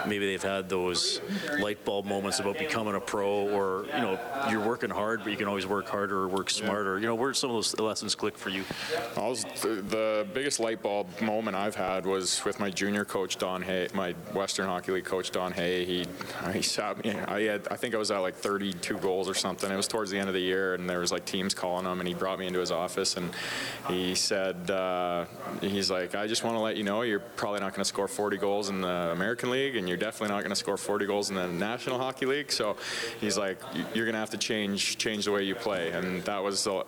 maybe 0.06 0.26
they've 0.26 0.42
had 0.42 0.68
those 0.68 1.20
light 1.60 1.84
bulb 1.84 2.06
moments 2.06 2.40
about 2.40 2.58
becoming 2.58 2.94
a 2.94 3.00
pro, 3.00 3.48
or 3.48 3.86
you 3.86 4.00
know, 4.00 4.18
you're 4.50 4.60
working 4.60 4.90
hard, 4.90 5.22
but 5.24 5.30
you 5.30 5.36
can 5.36 5.48
always 5.48 5.66
work 5.66 5.88
harder 5.88 6.20
or 6.20 6.28
work 6.28 6.50
smarter. 6.50 6.98
You 6.98 7.06
know, 7.06 7.14
where 7.14 7.30
did 7.30 7.38
some 7.38 7.50
of 7.50 7.56
those 7.56 7.78
lessons 7.78 8.14
click 8.14 8.38
for 8.38 8.50
you? 8.50 8.64
Was, 9.16 9.44
the, 9.60 9.82
the, 9.82 10.26
biggest 10.32 10.60
light 10.60 10.82
bulb 10.82 11.08
moment 11.20 11.56
I've 11.56 11.74
had 11.74 12.06
was 12.06 12.44
with 12.44 12.58
my 12.60 12.70
junior 12.70 13.04
coach 13.04 13.36
Don 13.36 13.60
Hay, 13.62 13.88
my 13.92 14.12
Western 14.32 14.66
Hockey 14.66 14.92
League 14.92 15.04
coach 15.04 15.30
Don 15.30 15.52
Hay. 15.52 15.84
He 15.84 16.06
he 16.52 16.62
sat 16.62 17.02
me. 17.04 17.12
I 17.12 17.42
had 17.42 17.68
I 17.70 17.76
think 17.76 17.94
I 17.94 17.98
was 17.98 18.10
at 18.10 18.18
like 18.18 18.34
32 18.34 18.98
goals 18.98 19.28
or 19.28 19.34
something. 19.34 19.70
It 19.70 19.76
was 19.76 19.88
towards 19.88 20.10
the 20.10 20.18
end 20.18 20.28
of 20.28 20.34
the 20.34 20.40
year, 20.40 20.74
and 20.74 20.88
there 20.88 21.00
was 21.00 21.12
like 21.12 21.24
teams 21.24 21.54
calling 21.54 21.86
him, 21.86 22.00
and 22.00 22.08
he 22.08 22.11
brought 22.14 22.38
me 22.38 22.46
into 22.46 22.60
his 22.60 22.70
office, 22.70 23.16
and 23.16 23.30
he 23.88 24.14
said 24.14 24.70
uh, 24.70 25.24
he's 25.60 25.90
like, 25.90 26.14
I 26.14 26.26
just 26.26 26.44
want 26.44 26.56
to 26.56 26.60
let 26.60 26.76
you 26.76 26.84
know 26.84 27.02
you're 27.02 27.20
probably 27.20 27.60
not 27.60 27.72
going 27.72 27.80
to 27.80 27.88
score 27.88 28.08
40 28.08 28.36
goals 28.36 28.68
in 28.68 28.80
the 28.80 29.10
American 29.12 29.50
League, 29.50 29.76
and 29.76 29.88
you're 29.88 29.96
definitely 29.96 30.34
not 30.34 30.40
going 30.40 30.50
to 30.50 30.56
score 30.56 30.76
40 30.76 31.06
goals 31.06 31.30
in 31.30 31.36
the 31.36 31.48
National 31.48 31.98
Hockey 31.98 32.26
League. 32.26 32.52
So 32.52 32.76
he's 33.20 33.36
like, 33.36 33.58
you're 33.94 34.04
going 34.04 34.14
to 34.14 34.20
have 34.20 34.30
to 34.30 34.38
change 34.38 34.98
change 34.98 35.24
the 35.24 35.32
way 35.32 35.42
you 35.42 35.54
play, 35.54 35.90
and 35.90 36.22
that 36.24 36.42
was 36.42 36.64
the, 36.64 36.84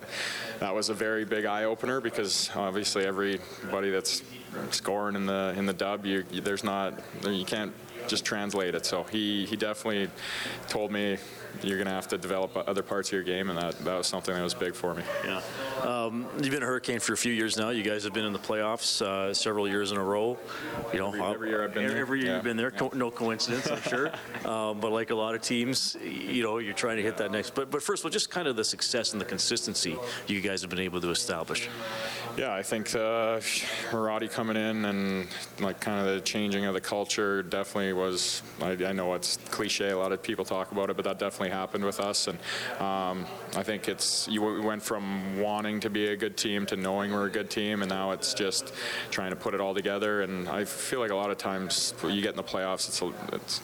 that 0.61 0.75
was 0.75 0.89
a 0.89 0.95
very 0.95 1.25
big 1.25 1.45
eye 1.45 1.65
opener 1.65 2.01
because 2.01 2.51
obviously 2.55 3.05
everybody 3.05 3.91
that's 3.91 4.23
scoring 4.71 5.17
in 5.17 5.27
the 5.27 5.55
in 5.57 5.67
the 5.67 5.73
dub, 5.73 6.07
you, 6.07 6.23
there's 6.23 6.65
not 6.65 6.95
you 7.27 7.45
can't 7.45 7.73
just 8.07 8.25
translate 8.25 8.75
it. 8.75 8.87
So 8.87 9.05
he 9.05 9.47
he 9.47 9.57
definitely 9.57 10.11
told 10.69 10.93
me 10.93 11.19
you're 11.63 11.77
going 11.77 11.87
to 11.87 11.93
have 11.93 12.09
to 12.09 12.19
develop 12.19 12.57
other 12.69 12.83
parts 12.83 13.09
of 13.09 13.13
your 13.13 13.23
game, 13.23 13.51
and 13.51 13.59
that, 13.59 13.79
that 13.85 13.97
was 13.97 14.07
something 14.07 14.35
that 14.35 14.43
was 14.43 14.55
big 14.55 14.75
for 14.75 14.95
me. 14.95 15.03
Yeah. 15.25 15.41
Um, 15.83 16.27
you've 16.41 16.51
been 16.51 16.63
a 16.63 16.67
Hurricane 16.67 17.01
for 17.01 17.13
a 17.13 17.17
few 17.17 17.33
years 17.33 17.57
now. 17.57 17.71
You 17.71 17.83
guys 17.83 18.05
have 18.05 18.13
been 18.13 18.25
in 18.25 18.33
the 18.33 18.39
playoffs 18.39 19.03
uh, 19.03 19.33
several 19.33 19.69
years 19.69 19.93
in 19.93 19.99
a 19.99 20.03
row. 20.03 20.39
You 20.93 20.99
know, 20.99 21.09
every, 21.09 21.23
every 21.23 21.49
year 21.51 21.65
I've 21.65 21.75
been 21.75 21.85
every, 21.85 21.95
there. 21.95 22.03
Every 22.03 22.19
year 22.21 22.29
yeah. 22.29 22.35
you've 22.37 22.45
been 22.45 22.57
there. 22.57 22.73
Yeah. 22.75 22.89
no 22.95 23.11
coincidence, 23.11 23.71
I'm 23.71 23.83
sure. 23.83 24.11
um, 24.45 24.81
but 24.81 24.93
like 24.93 25.11
a 25.11 25.15
lot 25.15 25.35
of 25.35 25.43
teams, 25.43 25.97
you 26.03 26.43
know, 26.43 26.59
you're 26.59 26.75
trying 26.75 26.97
to 26.97 27.03
hit 27.03 27.17
that 27.19 27.31
next. 27.31 27.55
But 27.55 27.71
but 27.71 27.83
first 27.83 28.03
of 28.03 28.07
all, 28.07 28.11
just 28.11 28.31
kind 28.31 28.49
of 28.49 28.57
the 28.57 28.65
success 28.65 29.13
and 29.13 29.21
the 29.21 29.27
consistency 29.27 29.97
you 30.27 30.41
guys 30.41 30.61
have 30.63 30.71
been 30.71 30.81
able 30.81 31.01
to 31.01 31.11
establish. 31.11 31.69
Yeah, 32.37 32.53
I 32.53 32.65
think 32.65 32.93
uh, 32.97 33.39
Maradi 33.93 34.29
coming 34.29 34.57
in 34.57 34.87
and 34.87 35.29
like 35.61 35.79
kind 35.79 36.05
of 36.05 36.13
the 36.13 36.21
changing 36.21 36.65
of 36.65 36.75
the 36.75 36.81
culture 36.81 37.45
definitely 37.45 37.93
was. 37.93 38.43
I, 38.61 38.73
I, 38.73 38.93
know 38.93 39.15
it's 39.15 39.37
cliche. 39.51 39.91
A 39.91 39.97
lot 39.97 40.11
of 40.11 40.21
people 40.21 40.45
talk 40.45 40.73
about 40.73 40.91
it, 40.91 40.97
but 40.97 41.05
that 41.05 41.21
definitely 41.21 41.51
happened 41.51 41.85
with 41.85 42.01
us. 42.01 42.27
And 42.27 42.37
um, 42.81 43.25
I 43.55 43.63
think 43.63 43.89
it's 43.89 44.27
you 44.27 44.43
we 44.43 44.61
went 44.61 44.83
from 44.83 45.39
wanting 45.39 45.79
to 45.81 45.91
be 45.91 46.09
a 46.09 46.17
good 46.17 46.37
team 46.37 46.67
to 46.67 46.77
knowing 46.77 47.13
we're 47.13 47.27
a 47.27 47.31
good 47.31 47.51
team, 47.51 47.83
and 47.83 47.89
now 47.89 48.11
it's 48.11 48.35
just 48.35 48.75
trying 49.13 49.31
to 49.31 49.37
put 49.37 49.55
it 49.55 49.61
all 49.61 49.75
together. 49.75 50.23
And 50.23 50.49
I 50.49 50.65
feel 50.65 50.99
like 50.99 51.13
a 51.13 51.17
lot 51.17 51.31
of 51.31 51.39
times 51.39 51.95
you 52.03 52.21
get 52.21 52.31
in 52.31 52.37
the 52.37 52.43
playoffs, 52.43 52.89
it's 52.89 53.01
a, 53.01 53.13
it's 53.33 53.61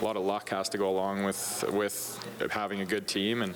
a 0.00 0.04
lot 0.04 0.16
of 0.16 0.24
luck 0.24 0.48
has 0.50 0.68
to 0.70 0.78
go 0.78 0.88
along 0.88 1.24
with 1.24 1.64
with 1.72 2.18
having 2.50 2.80
a 2.80 2.84
good 2.84 3.06
team. 3.06 3.42
And 3.42 3.54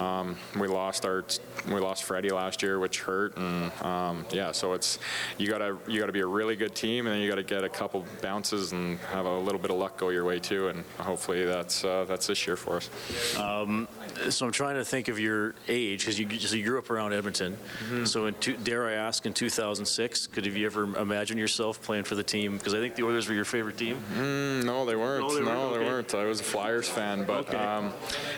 um, 0.00 0.36
we 0.58 0.68
lost 0.68 1.04
our 1.04 1.24
we 1.68 1.74
lost 1.74 2.04
Freddie 2.04 2.30
last 2.30 2.62
year, 2.62 2.78
which 2.78 3.00
hurt. 3.00 3.36
And 3.36 3.72
um, 3.82 4.26
yeah, 4.30 4.52
so 4.52 4.72
it's 4.72 4.98
you 5.38 5.48
gotta 5.48 5.76
you 5.86 6.00
gotta 6.00 6.12
be 6.12 6.20
a 6.20 6.26
really 6.26 6.56
good 6.56 6.74
team, 6.74 7.06
and 7.06 7.14
then 7.14 7.22
you 7.22 7.28
gotta 7.28 7.42
get 7.42 7.64
a 7.64 7.68
couple 7.68 8.04
bounces 8.20 8.72
and 8.72 8.98
have 9.12 9.26
a 9.26 9.38
little 9.38 9.60
bit 9.60 9.70
of 9.70 9.76
luck 9.76 9.98
go 9.98 10.10
your 10.10 10.24
way 10.24 10.38
too. 10.38 10.68
And 10.68 10.84
hopefully 10.98 11.44
that's 11.44 11.84
uh, 11.84 12.04
that's 12.08 12.26
this 12.26 12.46
year 12.46 12.56
for 12.56 12.76
us. 12.76 12.90
Um, 13.38 13.88
so 14.30 14.46
I'm 14.46 14.52
trying 14.52 14.76
to 14.76 14.84
think 14.84 15.08
of 15.08 15.18
your 15.18 15.54
age 15.68 16.00
because 16.00 16.18
you, 16.18 16.28
so 16.38 16.56
you 16.56 16.64
grew 16.64 16.78
up 16.78 16.90
around 16.90 17.12
Edmonton. 17.12 17.56
Mm-hmm. 17.84 18.04
So 18.04 18.26
in 18.26 18.34
two, 18.34 18.56
dare 18.56 18.86
I 18.86 18.92
ask, 18.92 19.26
in 19.26 19.32
2006, 19.32 20.26
could 20.28 20.44
have 20.46 20.56
you 20.56 20.66
ever 20.66 20.84
imagined 20.96 21.40
yourself 21.40 21.82
playing 21.82 22.04
for 22.04 22.14
the 22.14 22.22
team? 22.22 22.58
Because 22.58 22.74
I 22.74 22.78
think 22.78 22.94
the 22.94 23.04
Oilers 23.04 23.28
were 23.28 23.34
your 23.34 23.44
favorite 23.44 23.76
team. 23.76 24.02
Mm, 24.14 24.64
no, 24.64 24.84
they 24.84 24.96
weren't. 24.96 25.22
No, 25.22 25.34
they 25.34 25.42
weren't. 25.42 25.58
No, 25.58 25.61
okay. 25.66 25.78
they 25.78 25.84
weren't. 25.84 26.14
I 26.14 26.24
was 26.24 26.40
a 26.40 26.44
Flyers 26.44 26.88
fan, 26.88 27.24
but 27.24 27.48
okay. 27.48 27.56
um, 27.56 27.92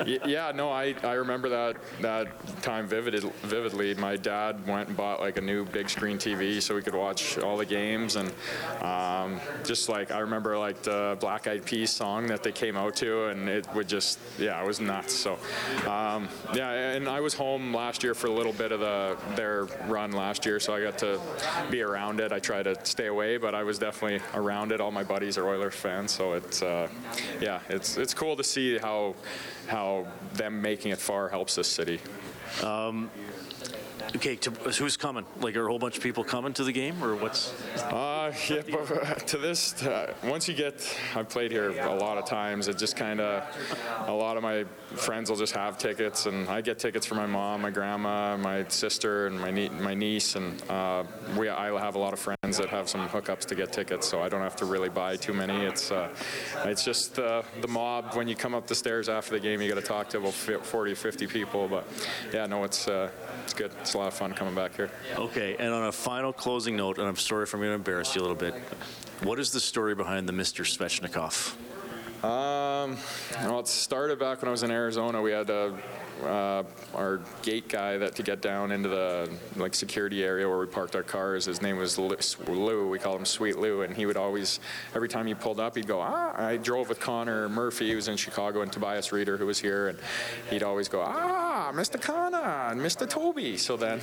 yeah, 0.07 0.53
no, 0.55 0.71
I, 0.71 0.95
I 1.03 1.13
remember 1.15 1.49
that 1.49 1.77
that 2.01 2.63
time 2.63 2.87
vivid, 2.87 3.23
vividly. 3.43 3.95
My 3.95 4.17
dad 4.17 4.67
went 4.67 4.89
and 4.89 4.97
bought 4.97 5.21
like 5.21 5.37
a 5.37 5.41
new 5.41 5.65
big 5.65 5.89
screen 5.89 6.19
TV 6.19 6.61
so 6.63 6.75
we 6.75 6.83
could 6.83 6.95
watch 6.95 7.39
all 7.39 7.57
the 7.57 7.67
games, 7.67 8.17
and 8.17 8.33
um, 8.83 9.41
just 9.65 9.89
like 9.89 10.11
I 10.11 10.21
remember 10.21 10.59
like 10.59 10.83
the 10.83 11.17
Black 11.21 11.47
Eyed 11.47 11.65
Peas 11.65 11.91
song 11.91 12.27
that 12.27 12.43
they 12.43 12.53
came 12.53 12.77
out 12.77 12.97
to, 12.97 13.27
and 13.29 13.49
it 13.49 13.67
would 13.75 13.89
just 13.89 14.19
yeah, 14.39 14.61
it 14.63 14.67
was 14.67 14.81
nuts. 14.81 15.15
So 15.15 15.39
um, 15.89 16.29
yeah, 16.55 16.71
and 16.71 17.09
I 17.09 17.21
was 17.21 17.35
home 17.35 17.75
last 17.75 18.03
year 18.03 18.15
for 18.15 18.27
a 18.29 18.33
little 18.33 18.53
bit 18.53 18.73
of 18.73 18.81
the 18.81 19.17
their 19.35 19.65
run 19.87 20.13
last 20.13 20.47
year, 20.47 20.61
so 20.61 20.75
I 20.75 20.83
got 20.83 20.99
to 20.99 21.21
be 21.71 21.83
around 21.83 22.21
it. 22.21 22.33
I 22.33 22.39
try 22.39 22.63
to 22.63 22.77
stay 22.85 23.07
away, 23.07 23.37
but 23.37 23.55
I 23.55 23.63
was 23.63 23.79
definitely 23.79 24.21
around 24.35 24.73
it. 24.73 24.81
All 24.81 24.91
my 24.91 25.05
buddies 25.05 25.39
are 25.39 25.49
Oilers 25.49 25.75
fans, 25.75 26.13
so 26.13 26.35
it's 26.35 26.63
uh, 26.63 26.89
yeah, 27.41 27.61
it's 27.69 27.97
it's 27.97 28.15
cool 28.15 28.37
to 28.37 28.45
see 28.45 28.79
how 28.79 29.15
how 29.67 30.07
them 30.35 30.61
making 30.61 30.93
it 30.93 30.99
far 30.99 31.29
helps 31.29 31.55
this 31.55 31.69
city. 31.69 32.01
Um, 32.63 33.11
Okay, 34.17 34.37
to, 34.37 34.51
who's 34.51 34.97
coming? 34.97 35.27
Like, 35.41 35.57
are 35.57 35.67
a 35.67 35.69
whole 35.69 35.81
bunch 35.81 35.97
of 35.97 36.03
people 36.03 36.23
coming 36.23 36.53
to 36.53 36.63
the 36.63 36.71
game, 36.71 37.03
or 37.03 37.17
what's? 37.17 37.53
Uh, 37.83 38.33
yeah, 38.49 38.63
but 38.71 39.27
to 39.27 39.39
this, 39.39 39.83
uh, 39.83 40.15
once 40.23 40.47
you 40.47 40.55
get, 40.55 40.97
I've 41.17 41.29
played 41.29 41.51
here 41.51 41.71
a 41.81 41.95
lot 41.97 42.17
of 42.17 42.25
times. 42.25 42.69
It 42.69 42.79
just 42.79 42.95
kind 42.95 43.21
of, 43.21 43.43
a 44.07 44.13
lot 44.13 44.37
of 44.37 44.45
my 44.45 44.65
friends 44.95 45.31
will 45.31 45.37
just 45.37 45.55
have 45.57 45.79
tickets, 45.79 46.27
and 46.27 46.49
I 46.49 46.61
get 46.61 46.79
tickets 46.79 47.07
for 47.07 47.17
my 47.17 47.27
mom, 47.27 47.63
my 47.63 47.71
grandma, 47.71 48.37
my 48.37 48.65
sister, 48.69 49.27
and 49.27 49.41
my 49.41 49.51
nie- 49.51 49.69
my 49.69 49.95
niece, 49.95 50.37
and 50.37 50.63
uh, 50.71 51.03
we 51.37 51.49
I 51.49 51.77
have 51.81 51.97
a 51.97 51.99
lot 51.99 52.13
of 52.13 52.21
friends 52.21 52.57
that 52.59 52.69
have 52.69 52.89
some 52.89 53.09
hookups 53.09 53.47
to 53.47 53.57
get 53.57 53.73
tickets, 53.73 54.09
so 54.09 54.23
I 54.23 54.29
don't 54.29 54.43
have 54.43 54.57
to 54.57 54.65
really 54.65 54.91
buy 54.91 55.17
too 55.17 55.33
many. 55.33 55.65
It's 55.65 55.91
uh, 55.91 56.09
it's 56.65 56.85
just 56.85 57.19
uh, 57.19 57.43
the 57.61 57.69
mob 57.69 58.15
when 58.15 58.29
you 58.29 58.37
come 58.37 58.55
up 58.55 58.69
the 58.69 58.77
stairs 58.77 59.09
after 59.09 59.33
the 59.33 59.41
game, 59.41 59.61
you 59.61 59.69
got 59.69 59.81
to 59.81 59.87
talk 59.87 60.09
to 60.11 60.19
about 60.19 60.35
40 60.35 60.93
or 60.93 60.95
50 60.95 61.27
people, 61.27 61.67
but 61.67 61.85
yeah, 62.33 62.47
no, 62.47 62.63
it's 62.63 62.87
uh, 62.87 63.11
it's 63.43 63.55
good. 63.55 63.73
It's 63.81 63.95
a 63.95 63.99
lot 63.99 64.04
of 64.09 64.15
fun 64.15 64.33
coming 64.33 64.55
back 64.55 64.77
here. 64.77 64.91
Okay, 65.17 65.57
and 65.59 65.73
on 65.73 65.85
a 65.85 65.93
final 65.93 66.33
closing 66.33 66.77
note, 66.77 66.99
and 66.99 67.07
I'm 67.07 67.17
sorry 67.17 67.45
if 67.45 67.55
I'm 67.55 67.61
going 67.61 67.71
to 67.71 67.75
embarrass 67.75 68.15
you 68.15 68.21
a 68.21 68.23
little 68.23 68.37
bit, 68.37 68.55
what 69.23 69.39
is 69.39 69.51
the 69.51 69.61
story 69.61 69.95
behind 69.95 70.29
the 70.29 70.33
Mr. 70.33 70.65
Svechnikov? 70.65 71.55
Um, 72.25 72.97
well, 73.43 73.61
it 73.61 73.69
started 73.69 74.19
back 74.19 74.41
when 74.41 74.49
I 74.49 74.51
was 74.51 74.63
in 74.63 74.71
Arizona. 74.71 75.21
We 75.21 75.31
had 75.31 75.51
a 75.51 75.75
uh, 76.23 76.63
our 76.95 77.21
gate 77.43 77.69
guy 77.69 77.99
that 77.99 78.15
to 78.15 78.23
get 78.23 78.41
down 78.41 78.73
into 78.73 78.89
the 78.89 79.31
like 79.57 79.75
security 79.75 80.25
area 80.25 80.49
where 80.49 80.59
we 80.59 80.65
parked 80.65 80.97
our 80.97 81.03
cars. 81.03 81.45
His 81.45 81.61
name 81.61 81.77
was 81.77 81.99
Lou. 81.99 82.89
We 82.89 82.99
called 82.99 83.19
him 83.19 83.27
Sweet 83.27 83.59
Lou, 83.59 83.83
and 83.83 83.95
he 83.95 84.07
would 84.07 84.17
always 84.17 84.61
every 84.95 85.09
time 85.09 85.27
he 85.27 85.35
pulled 85.35 85.61
up, 85.61 85.77
he'd 85.77 85.87
go 85.87 86.01
ah. 86.01 86.33
I 86.35 86.57
drove 86.57 86.89
with 86.89 86.99
Connor 86.99 87.51
Murphy, 87.51 87.91
who 87.91 87.97
was 87.97 88.09
in 88.09 88.17
Chicago, 88.17 88.63
and 88.63 88.73
Tobias 88.73 89.09
Rieder, 89.11 89.37
who 89.37 89.45
was 89.45 89.59
here, 89.59 89.89
and 89.89 89.99
he'd 90.49 90.63
always 90.63 90.89
go 90.89 91.03
ah, 91.03 91.73
Mr. 91.75 92.01
Connor 92.01 92.39
and 92.39 92.81
Mr. 92.81 93.07
Toby. 93.09 93.59
So 93.59 93.77
then. 93.77 94.01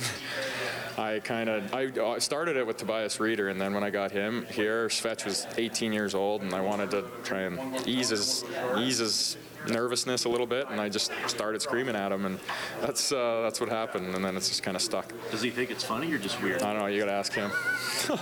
I 0.98 1.20
kind 1.20 1.48
of 1.48 1.74
I 1.74 2.18
started 2.18 2.56
it 2.56 2.66
with 2.66 2.76
Tobias 2.76 3.18
Rieder, 3.18 3.50
and 3.50 3.60
then 3.60 3.74
when 3.74 3.84
I 3.84 3.90
got 3.90 4.12
him 4.12 4.46
here, 4.50 4.88
Svetch 4.88 5.24
was 5.24 5.46
18 5.56 5.92
years 5.92 6.14
old, 6.14 6.42
and 6.42 6.54
I 6.54 6.60
wanted 6.60 6.90
to 6.90 7.04
try 7.24 7.40
and 7.42 7.86
ease 7.86 8.10
his 8.10 8.44
ease 8.76 8.98
his 8.98 9.36
nervousness 9.68 10.24
a 10.24 10.28
little 10.28 10.46
bit, 10.46 10.68
and 10.70 10.80
I 10.80 10.88
just 10.88 11.12
started 11.26 11.62
screaming 11.62 11.96
at 11.96 12.12
him, 12.12 12.26
and 12.26 12.38
that's 12.80 13.12
uh, 13.12 13.40
that's 13.42 13.60
what 13.60 13.68
happened, 13.68 14.14
and 14.14 14.24
then 14.24 14.36
it's 14.36 14.48
just 14.48 14.62
kind 14.62 14.76
of 14.76 14.82
stuck. 14.82 15.12
Does 15.30 15.42
he 15.42 15.50
think 15.50 15.70
it's 15.70 15.84
funny 15.84 16.12
or 16.12 16.18
just 16.18 16.42
weird? 16.42 16.62
I 16.62 16.72
don't 16.72 16.82
know. 16.82 16.86
You 16.86 17.00
got 17.00 17.06
to 17.06 17.12
ask 17.12 17.32
him. 17.32 17.50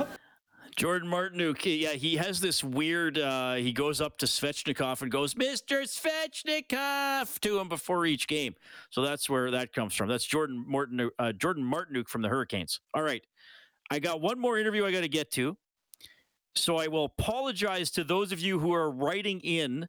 Jordan 0.80 1.10
Martinook, 1.10 1.58
yeah, 1.66 1.90
he 1.90 2.16
has 2.16 2.40
this 2.40 2.64
weird. 2.64 3.18
Uh, 3.18 3.56
he 3.56 3.70
goes 3.70 4.00
up 4.00 4.16
to 4.16 4.24
Svechnikov 4.24 5.02
and 5.02 5.12
goes, 5.12 5.34
"Mr. 5.34 5.82
Svechnikov" 5.82 7.38
to 7.40 7.58
him 7.58 7.68
before 7.68 8.06
each 8.06 8.26
game. 8.26 8.54
So 8.88 9.02
that's 9.02 9.28
where 9.28 9.50
that 9.50 9.74
comes 9.74 9.94
from. 9.94 10.08
That's 10.08 10.24
Jordan 10.24 10.64
Martin, 10.66 11.10
uh, 11.18 11.32
Jordan 11.32 11.70
Martinook 11.70 12.08
from 12.08 12.22
the 12.22 12.30
Hurricanes. 12.30 12.80
All 12.94 13.02
right, 13.02 13.22
I 13.90 13.98
got 13.98 14.22
one 14.22 14.40
more 14.40 14.58
interview 14.58 14.86
I 14.86 14.90
got 14.90 15.02
to 15.02 15.08
get 15.10 15.30
to. 15.32 15.54
So 16.54 16.78
I 16.78 16.86
will 16.86 17.04
apologize 17.04 17.90
to 17.90 18.02
those 18.02 18.32
of 18.32 18.40
you 18.40 18.58
who 18.58 18.72
are 18.72 18.90
writing 18.90 19.40
in 19.40 19.86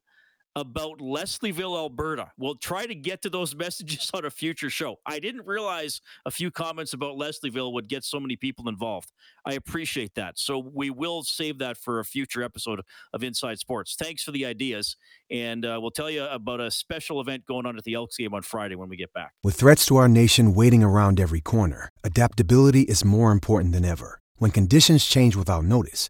about 0.55 1.00
Leslieville, 1.00 1.77
Alberta. 1.77 2.31
We'll 2.38 2.55
try 2.55 2.86
to 2.86 2.96
get 2.96 3.22
to 3.24 3.29
those 3.29 3.55
messages 3.62 4.10
on 4.13 4.25
a 4.25 4.29
future 4.29 4.70
show. 4.70 4.98
I 5.05 5.20
didn't 5.20 5.46
realize 5.46 6.01
a 6.25 6.31
few 6.31 6.51
comments 6.51 6.93
about 6.93 7.15
Leslieville 7.15 7.74
would 7.74 7.88
get 7.88 8.03
so 8.03 8.20
many 8.20 8.36
people 8.36 8.67
involved. 8.67 9.12
I 9.46 9.53
appreciate 9.53 10.15
that. 10.15 10.38
So 10.38 10.60
we 10.60 10.89
will 10.89 11.24
save 11.24 11.60
that 11.60 11.77
for 11.77 12.00
a 12.00 12.05
future 12.05 12.43
episode 12.43 12.81
of 13.13 13.24
Inside 13.24 13.60
Sports. 13.60 13.96
Thanks 13.98 14.24
for 14.24 14.31
the 14.31 14.46
ideas. 14.46 14.98
And 15.29 15.65
uh, 15.65 15.79
we'll 15.81 15.91
tell 15.91 16.10
you 16.10 16.25
about 16.25 16.60
a 16.60 16.70
special 16.70 17.22
event 17.22 17.46
going 17.46 17.65
on 17.65 17.77
at 17.77 17.84
the 17.84 17.93
Elks 17.93 18.17
game 18.17 18.34
on 18.34 18.41
Friday 18.41 18.75
when 18.75 18.89
we 18.89 18.98
get 18.98 19.13
back. 19.13 19.31
With 19.43 19.55
threats 19.55 19.86
to 19.88 19.98
our 19.98 20.08
nation 20.08 20.53
waiting 20.53 20.84
around 20.84 21.20
every 21.20 21.41
corner, 21.41 21.89
adaptability 22.03 22.81
is 22.81 23.05
more 23.05 23.31
important 23.31 23.74
than 23.74 23.86
ever. 23.86 24.20
When 24.38 24.51
conditions 24.51 25.05
change 25.05 25.36
without 25.36 25.65
notice, 25.65 26.10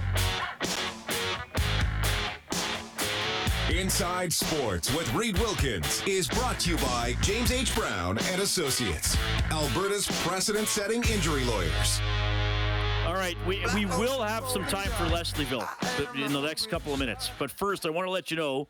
Inside 3.81 4.31
Sports 4.31 4.95
with 4.95 5.11
Reed 5.11 5.39
Wilkins 5.39 6.03
is 6.05 6.27
brought 6.27 6.59
to 6.59 6.69
you 6.69 6.77
by 6.77 7.15
James 7.23 7.51
H. 7.51 7.73
Brown 7.73 8.19
and 8.31 8.39
Associates, 8.39 9.17
Alberta's 9.49 10.05
precedent-setting 10.21 11.03
injury 11.05 11.43
lawyers. 11.45 11.99
All 13.07 13.15
right, 13.15 13.35
we, 13.47 13.65
we 13.73 13.85
will 13.85 14.21
have 14.21 14.47
some 14.47 14.63
time 14.65 14.89
for 14.89 15.05
Leslieville 15.05 15.67
in 16.23 16.31
the 16.31 16.41
next 16.41 16.69
couple 16.69 16.93
of 16.93 16.99
minutes. 16.99 17.31
But 17.39 17.49
first, 17.49 17.87
I 17.87 17.89
want 17.89 18.05
to 18.05 18.11
let 18.11 18.29
you 18.29 18.37
know 18.37 18.67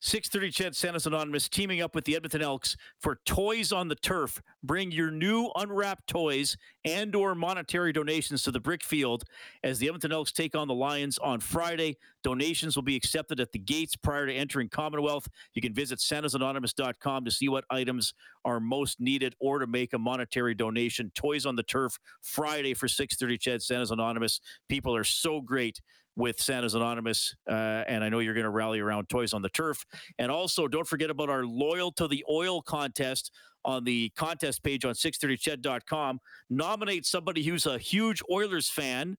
630 0.00 0.52
CHED 0.52 0.76
Santa's 0.76 1.06
Anonymous 1.06 1.48
teaming 1.48 1.80
up 1.80 1.94
with 1.94 2.04
the 2.04 2.14
Edmonton 2.14 2.40
Elks 2.40 2.76
for 3.00 3.18
Toys 3.24 3.72
on 3.72 3.88
the 3.88 3.96
Turf. 3.96 4.40
Bring 4.62 4.92
your 4.92 5.10
new 5.10 5.50
unwrapped 5.56 6.06
toys 6.06 6.56
and 6.84 7.14
or 7.16 7.34
monetary 7.34 7.92
donations 7.92 8.44
to 8.44 8.52
the 8.52 8.60
brick 8.60 8.84
field 8.84 9.24
as 9.64 9.78
the 9.78 9.88
Edmonton 9.88 10.12
Elks 10.12 10.30
take 10.30 10.54
on 10.54 10.68
the 10.68 10.74
Lions 10.74 11.18
on 11.18 11.40
Friday. 11.40 11.96
Donations 12.22 12.76
will 12.76 12.84
be 12.84 12.94
accepted 12.94 13.40
at 13.40 13.50
the 13.50 13.58
gates 13.58 13.96
prior 13.96 14.26
to 14.26 14.32
entering 14.32 14.68
Commonwealth. 14.68 15.28
You 15.54 15.62
can 15.62 15.74
visit 15.74 15.98
santasanonymous.com 15.98 17.24
to 17.24 17.30
see 17.30 17.48
what 17.48 17.64
items 17.70 18.14
are 18.44 18.60
most 18.60 19.00
needed 19.00 19.34
or 19.40 19.58
to 19.58 19.66
make 19.66 19.94
a 19.94 19.98
monetary 19.98 20.54
donation. 20.54 21.10
Toys 21.16 21.44
on 21.44 21.56
the 21.56 21.62
Turf 21.64 21.98
Friday 22.22 22.74
for 22.74 22.86
630 22.86 23.38
CHED 23.38 23.62
Santa's 23.62 23.90
Anonymous. 23.90 24.40
People 24.68 24.94
are 24.94 25.04
so 25.04 25.40
great 25.40 25.80
with 26.18 26.40
Santa's 26.40 26.74
Anonymous. 26.74 27.34
Uh, 27.48 27.84
and 27.86 28.02
I 28.02 28.08
know 28.08 28.18
you're 28.18 28.34
going 28.34 28.44
to 28.44 28.50
rally 28.50 28.80
around 28.80 29.08
Toys 29.08 29.32
on 29.32 29.40
the 29.40 29.48
Turf. 29.48 29.86
And 30.18 30.30
also, 30.30 30.66
don't 30.66 30.86
forget 30.86 31.10
about 31.10 31.30
our 31.30 31.44
Loyal 31.44 31.92
to 31.92 32.08
the 32.08 32.24
Oil 32.28 32.60
contest 32.60 33.30
on 33.64 33.84
the 33.84 34.10
contest 34.16 34.64
page 34.64 34.84
on 34.84 34.94
630ched.com. 34.94 36.18
Nominate 36.50 37.06
somebody 37.06 37.44
who's 37.44 37.66
a 37.66 37.78
huge 37.78 38.20
Oilers 38.30 38.68
fan. 38.68 39.16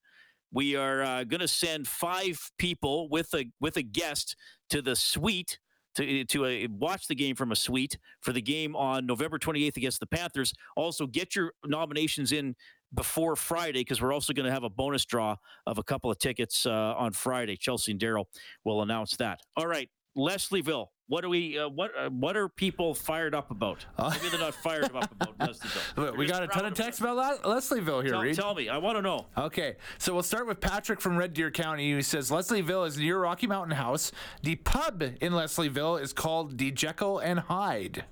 We 0.51 0.75
are 0.75 1.01
uh, 1.01 1.24
going 1.24 1.39
to 1.39 1.48
send 1.48 1.88
five 1.88 2.38
people 2.58 3.08
with 3.10 3.34
a 3.34 3.46
with 3.62 3.77
a 3.77 3.84
guest 3.84 4.36
to 4.72 4.82
the 4.82 4.96
suite 4.96 5.58
to 5.96 6.25
to 6.25 6.46
uh, 6.46 6.68
watch 6.72 7.08
the 7.08 7.15
game 7.15 7.36
from 7.36 7.51
a 7.51 7.56
suite 7.56 7.98
for 8.20 8.34
the 8.34 8.41
game 8.41 8.75
on 8.75 9.06
November 9.06 9.39
28th 9.39 9.77
against 9.77 10.00
the 10.00 10.08
Panthers. 10.08 10.53
Also, 10.75 11.08
get 11.08 11.36
your 11.36 11.53
nominations 11.65 12.32
in 12.32 12.56
before 12.93 13.36
Friday 13.36 13.81
because 13.81 14.01
we're 14.01 14.13
also 14.13 14.34
going 14.34 14.46
to 14.46 14.51
have 14.51 14.63
a 14.63 14.69
bonus 14.69 15.05
draw 15.05 15.36
of 15.67 15.77
a 15.77 15.84
couple 15.84 16.10
of 16.12 16.17
tickets 16.19 16.65
uh, 16.65 16.72
on 16.98 17.12
Friday. 17.12 17.55
Chelsea 17.55 17.91
and 17.91 18.00
Daryl 18.01 18.25
will 18.63 18.81
announce 18.81 19.15
that. 19.17 19.39
All 19.55 19.67
right, 19.67 19.89
Leslieville. 20.17 20.88
What 21.08 21.25
are 21.25 21.29
we? 21.29 21.58
Uh, 21.58 21.67
what 21.69 21.89
uh, 21.98 22.10
What 22.10 22.38
are 22.38 22.48
people 22.48 22.93
fired 22.93 23.34
up 23.34 23.50
about? 23.50 23.84
Uh, 23.98 24.12
Maybe 24.15 24.29
they're 24.29 24.39
not 24.39 24.53
fired 24.53 24.86
up 24.96 25.12
about 25.19 25.38
Leslieville. 25.39 26.15
we 26.17 26.27
got 26.27 26.43
a 26.43 26.48
ton 26.48 26.65
of 26.65 26.75
texts 26.75 27.01
about 27.01 27.41
Leslieville 27.41 28.03
here. 28.03 28.12
Tell, 28.12 28.22
Reed. 28.22 28.36
tell 28.36 28.53
me. 28.53 28.69
I 28.69 28.77
want 28.77 28.96
to 28.98 29.01
know. 29.01 29.25
Okay, 29.36 29.77
so 29.98 30.13
we'll 30.13 30.22
start 30.22 30.46
with 30.46 30.60
Patrick 30.60 31.01
from 31.01 31.17
Red 31.17 31.34
Deer 31.34 31.50
County. 31.50 31.91
Who 31.91 32.03
says 32.03 32.29
Leslieville 32.29 32.88
is 32.88 32.98
near 33.00 33.19
Rocky 33.19 33.48
Mountain 33.48 33.75
House. 33.75 34.12
The 34.43 34.55
pub 34.58 35.01
in 35.01 35.34
Leslieville 35.34 36.00
is 36.00 36.13
called 36.13 36.60
the 36.60 36.69
Jekyll 36.69 37.17
and 37.17 37.39
Hyde. 37.39 38.05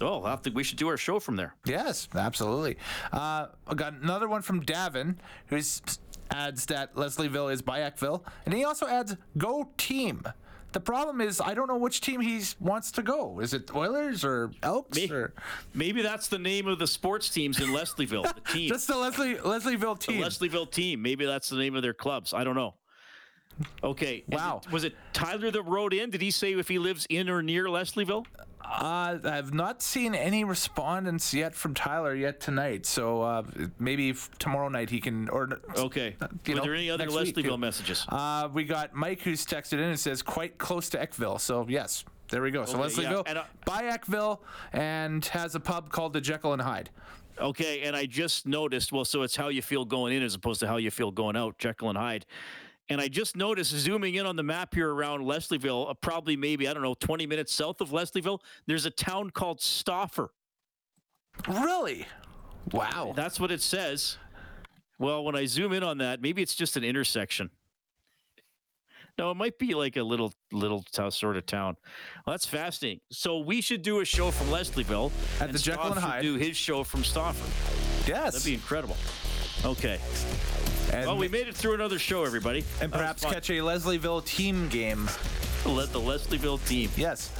Oh, 0.00 0.24
I 0.24 0.36
think 0.36 0.56
we 0.56 0.64
should 0.64 0.78
do 0.78 0.88
our 0.88 0.96
show 0.96 1.20
from 1.20 1.36
there. 1.36 1.54
Yes, 1.64 2.08
absolutely. 2.14 2.76
Uh, 3.12 3.46
I 3.66 3.74
got 3.74 3.94
another 3.94 4.28
one 4.28 4.42
from 4.42 4.64
Davin, 4.64 5.16
who 5.46 5.60
adds 6.30 6.66
that 6.66 6.94
Leslieville 6.94 7.52
is 7.52 7.62
by 7.62 7.80
Eckville, 7.80 8.22
and 8.44 8.54
he 8.54 8.64
also 8.64 8.86
adds 8.86 9.16
"Go 9.36 9.70
Team." 9.76 10.22
The 10.72 10.80
problem 10.80 11.20
is, 11.20 11.40
I 11.40 11.54
don't 11.54 11.66
know 11.66 11.76
which 11.76 12.00
team 12.00 12.20
he 12.20 12.40
wants 12.60 12.92
to 12.92 13.02
go. 13.02 13.40
Is 13.40 13.54
it 13.54 13.74
Oilers 13.74 14.24
or 14.24 14.52
Elks? 14.62 14.96
Maybe, 14.96 15.12
or? 15.12 15.34
maybe 15.74 16.00
that's 16.00 16.28
the 16.28 16.38
name 16.38 16.68
of 16.68 16.78
the 16.78 16.86
sports 16.86 17.28
teams 17.28 17.60
in 17.60 17.70
Leslieville. 17.70 18.32
The 18.34 18.40
team. 18.52 18.68
Just 18.68 18.86
the 18.86 18.96
Leslie 18.96 19.34
Leslieville 19.34 19.98
team. 19.98 20.20
The 20.20 20.26
Leslieville 20.26 20.70
team. 20.70 21.02
Maybe 21.02 21.26
that's 21.26 21.48
the 21.48 21.56
name 21.56 21.74
of 21.74 21.82
their 21.82 21.94
clubs. 21.94 22.32
I 22.32 22.44
don't 22.44 22.54
know. 22.54 22.74
Okay. 23.82 24.24
Wow. 24.28 24.60
It, 24.64 24.72
was 24.72 24.84
it 24.84 24.94
Tyler 25.12 25.50
that 25.50 25.62
wrote 25.62 25.92
in? 25.92 26.10
Did 26.10 26.22
he 26.22 26.30
say 26.30 26.52
if 26.52 26.68
he 26.68 26.78
lives 26.78 27.06
in 27.10 27.28
or 27.28 27.42
near 27.42 27.66
Leslieville? 27.66 28.24
Uh, 28.70 29.18
I've 29.24 29.52
not 29.52 29.82
seen 29.82 30.14
any 30.14 30.44
respondents 30.44 31.34
yet 31.34 31.54
from 31.54 31.74
Tyler 31.74 32.14
yet 32.14 32.40
tonight. 32.40 32.86
So 32.86 33.22
uh, 33.22 33.42
maybe 33.78 34.14
tomorrow 34.38 34.68
night 34.68 34.90
he 34.90 35.00
can. 35.00 35.28
Or 35.28 35.60
okay. 35.76 36.16
Were 36.46 36.54
know, 36.54 36.62
there 36.62 36.74
any 36.74 36.88
other 36.90 37.06
Leslieville 37.06 37.58
messages? 37.58 38.06
Uh, 38.08 38.48
we 38.52 38.64
got 38.64 38.94
Mike 38.94 39.22
who's 39.22 39.44
texted 39.44 39.74
in 39.74 39.80
and 39.80 39.98
says 39.98 40.22
quite 40.22 40.58
close 40.58 40.88
to 40.90 40.98
Eckville. 40.98 41.40
So 41.40 41.66
yes, 41.68 42.04
there 42.30 42.42
we 42.42 42.52
go. 42.52 42.64
So 42.64 42.80
okay, 42.80 42.94
Leslieville 42.94 43.26
yeah. 43.26 43.40
Uh, 43.40 43.44
by 43.64 43.82
Eckville 43.82 44.38
and 44.72 45.24
has 45.26 45.54
a 45.56 45.60
pub 45.60 45.90
called 45.90 46.12
the 46.12 46.20
Jekyll 46.20 46.52
and 46.52 46.62
Hyde. 46.62 46.90
Okay, 47.40 47.82
and 47.82 47.96
I 47.96 48.06
just 48.06 48.46
noticed. 48.46 48.92
Well, 48.92 49.04
so 49.04 49.22
it's 49.22 49.34
how 49.34 49.48
you 49.48 49.62
feel 49.62 49.84
going 49.84 50.14
in 50.14 50.22
as 50.22 50.34
opposed 50.34 50.60
to 50.60 50.68
how 50.68 50.76
you 50.76 50.90
feel 50.90 51.10
going 51.10 51.36
out. 51.36 51.58
Jekyll 51.58 51.88
and 51.88 51.98
Hyde. 51.98 52.26
And 52.90 53.00
I 53.00 53.06
just 53.06 53.36
noticed 53.36 53.70
zooming 53.70 54.16
in 54.16 54.26
on 54.26 54.34
the 54.34 54.42
map 54.42 54.74
here 54.74 54.92
around 54.92 55.20
Leslieville, 55.20 55.88
uh, 55.88 55.94
probably 55.94 56.36
maybe, 56.36 56.66
I 56.66 56.74
don't 56.74 56.82
know, 56.82 56.94
20 56.94 57.24
minutes 57.24 57.54
south 57.54 57.80
of 57.80 57.90
Leslieville, 57.90 58.40
there's 58.66 58.84
a 58.84 58.90
town 58.90 59.30
called 59.30 59.60
Stauffer. 59.60 60.32
Really? 61.48 62.04
Wow. 62.72 63.12
That's 63.14 63.38
what 63.38 63.52
it 63.52 63.62
says. 63.62 64.18
Well, 64.98 65.24
when 65.24 65.36
I 65.36 65.46
zoom 65.46 65.72
in 65.72 65.84
on 65.84 65.98
that, 65.98 66.20
maybe 66.20 66.42
it's 66.42 66.56
just 66.56 66.76
an 66.76 66.82
intersection. 66.82 67.50
No, 69.16 69.30
it 69.30 69.36
might 69.36 69.58
be 69.58 69.74
like 69.74 69.96
a 69.96 70.02
little 70.02 70.32
little 70.50 70.82
t- 70.82 71.10
sort 71.10 71.36
of 71.36 71.44
town. 71.44 71.76
Well, 72.26 72.32
that's 72.32 72.46
fascinating. 72.46 73.00
So 73.10 73.38
we 73.38 73.60
should 73.60 73.82
do 73.82 74.00
a 74.00 74.04
show 74.04 74.30
from 74.30 74.48
Leslieville 74.48 75.12
at 75.40 75.52
the 75.52 75.58
Jekyll 75.58 75.92
and 75.92 76.00
Hyde. 76.00 76.22
Do 76.22 76.34
his 76.36 76.56
show 76.56 76.84
from 76.84 77.04
Stauffer. 77.04 77.46
Yes, 78.08 78.32
that'd 78.32 78.44
be 78.44 78.54
incredible. 78.54 78.96
Okay. 79.64 79.98
And 80.92 81.06
well, 81.06 81.16
we 81.16 81.28
made 81.28 81.46
it 81.46 81.54
through 81.54 81.74
another 81.74 81.98
show, 81.98 82.24
everybody. 82.24 82.64
And 82.80 82.92
perhaps 82.92 83.24
catch 83.24 83.50
a 83.50 83.54
Leslieville 83.54 84.24
team 84.24 84.68
game. 84.68 85.08
Let 85.64 85.92
the 85.92 86.00
Leslieville 86.00 86.66
team. 86.66 86.90
Yes. 86.96 87.30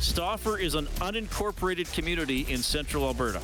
Stauffer 0.00 0.58
is 0.58 0.74
an 0.74 0.86
unincorporated 0.98 1.92
community 1.94 2.46
in 2.48 2.62
central 2.62 3.04
Alberta. 3.04 3.40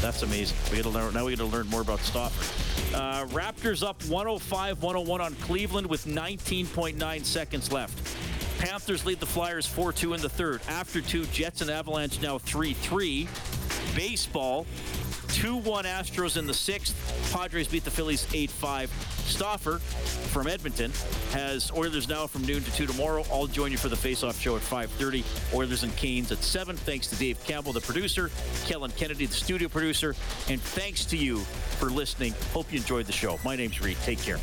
That's 0.00 0.22
amazing. 0.22 0.56
We 0.70 0.82
to 0.82 0.88
learn, 0.88 1.14
now 1.14 1.24
we 1.24 1.34
got 1.34 1.44
to 1.44 1.50
learn 1.50 1.66
more 1.68 1.80
about 1.80 2.00
Stauffer. 2.00 2.94
Uh, 2.94 3.26
Raptors 3.26 3.86
up 3.86 4.02
105 4.04 4.82
101 4.82 5.20
on 5.20 5.34
Cleveland 5.36 5.86
with 5.86 6.06
19.9 6.06 7.24
seconds 7.24 7.72
left. 7.72 7.98
Panthers 8.58 9.04
lead 9.04 9.20
the 9.20 9.26
Flyers 9.26 9.66
4 9.66 9.92
2 9.92 10.14
in 10.14 10.20
the 10.22 10.28
third. 10.28 10.60
After 10.68 11.00
two, 11.00 11.26
Jets 11.26 11.60
and 11.60 11.70
Avalanche 11.70 12.22
now 12.22 12.38
3 12.38 12.72
3. 12.72 13.28
Baseball 13.94 14.66
2 15.36 15.54
1 15.58 15.84
Astros 15.84 16.38
in 16.38 16.46
the 16.46 16.54
sixth. 16.54 16.94
Padres 17.30 17.68
beat 17.68 17.84
the 17.84 17.90
Phillies 17.90 18.26
8 18.32 18.50
5. 18.50 18.90
Stauffer 19.26 19.78
from 20.32 20.46
Edmonton 20.46 20.90
has 21.32 21.70
Oilers 21.72 22.08
now 22.08 22.26
from 22.26 22.46
noon 22.46 22.62
to 22.62 22.72
2 22.72 22.86
tomorrow. 22.86 23.22
I'll 23.30 23.46
join 23.46 23.70
you 23.70 23.76
for 23.76 23.90
the 23.90 23.96
face-off 23.96 24.40
show 24.40 24.56
at 24.56 24.62
5.30. 24.62 25.54
Oilers 25.54 25.82
and 25.82 25.94
Canes 25.96 26.32
at 26.32 26.38
7. 26.38 26.74
Thanks 26.74 27.08
to 27.08 27.16
Dave 27.16 27.38
Campbell, 27.44 27.74
the 27.74 27.82
producer, 27.82 28.30
Kellen 28.64 28.92
Kennedy, 28.92 29.26
the 29.26 29.34
studio 29.34 29.68
producer, 29.68 30.14
and 30.48 30.58
thanks 30.58 31.04
to 31.04 31.18
you 31.18 31.40
for 31.78 31.90
listening. 31.90 32.32
Hope 32.54 32.72
you 32.72 32.78
enjoyed 32.78 33.04
the 33.04 33.12
show. 33.12 33.38
My 33.44 33.56
name's 33.56 33.78
Reed. 33.82 33.98
Take 34.04 34.22
care. 34.22 34.38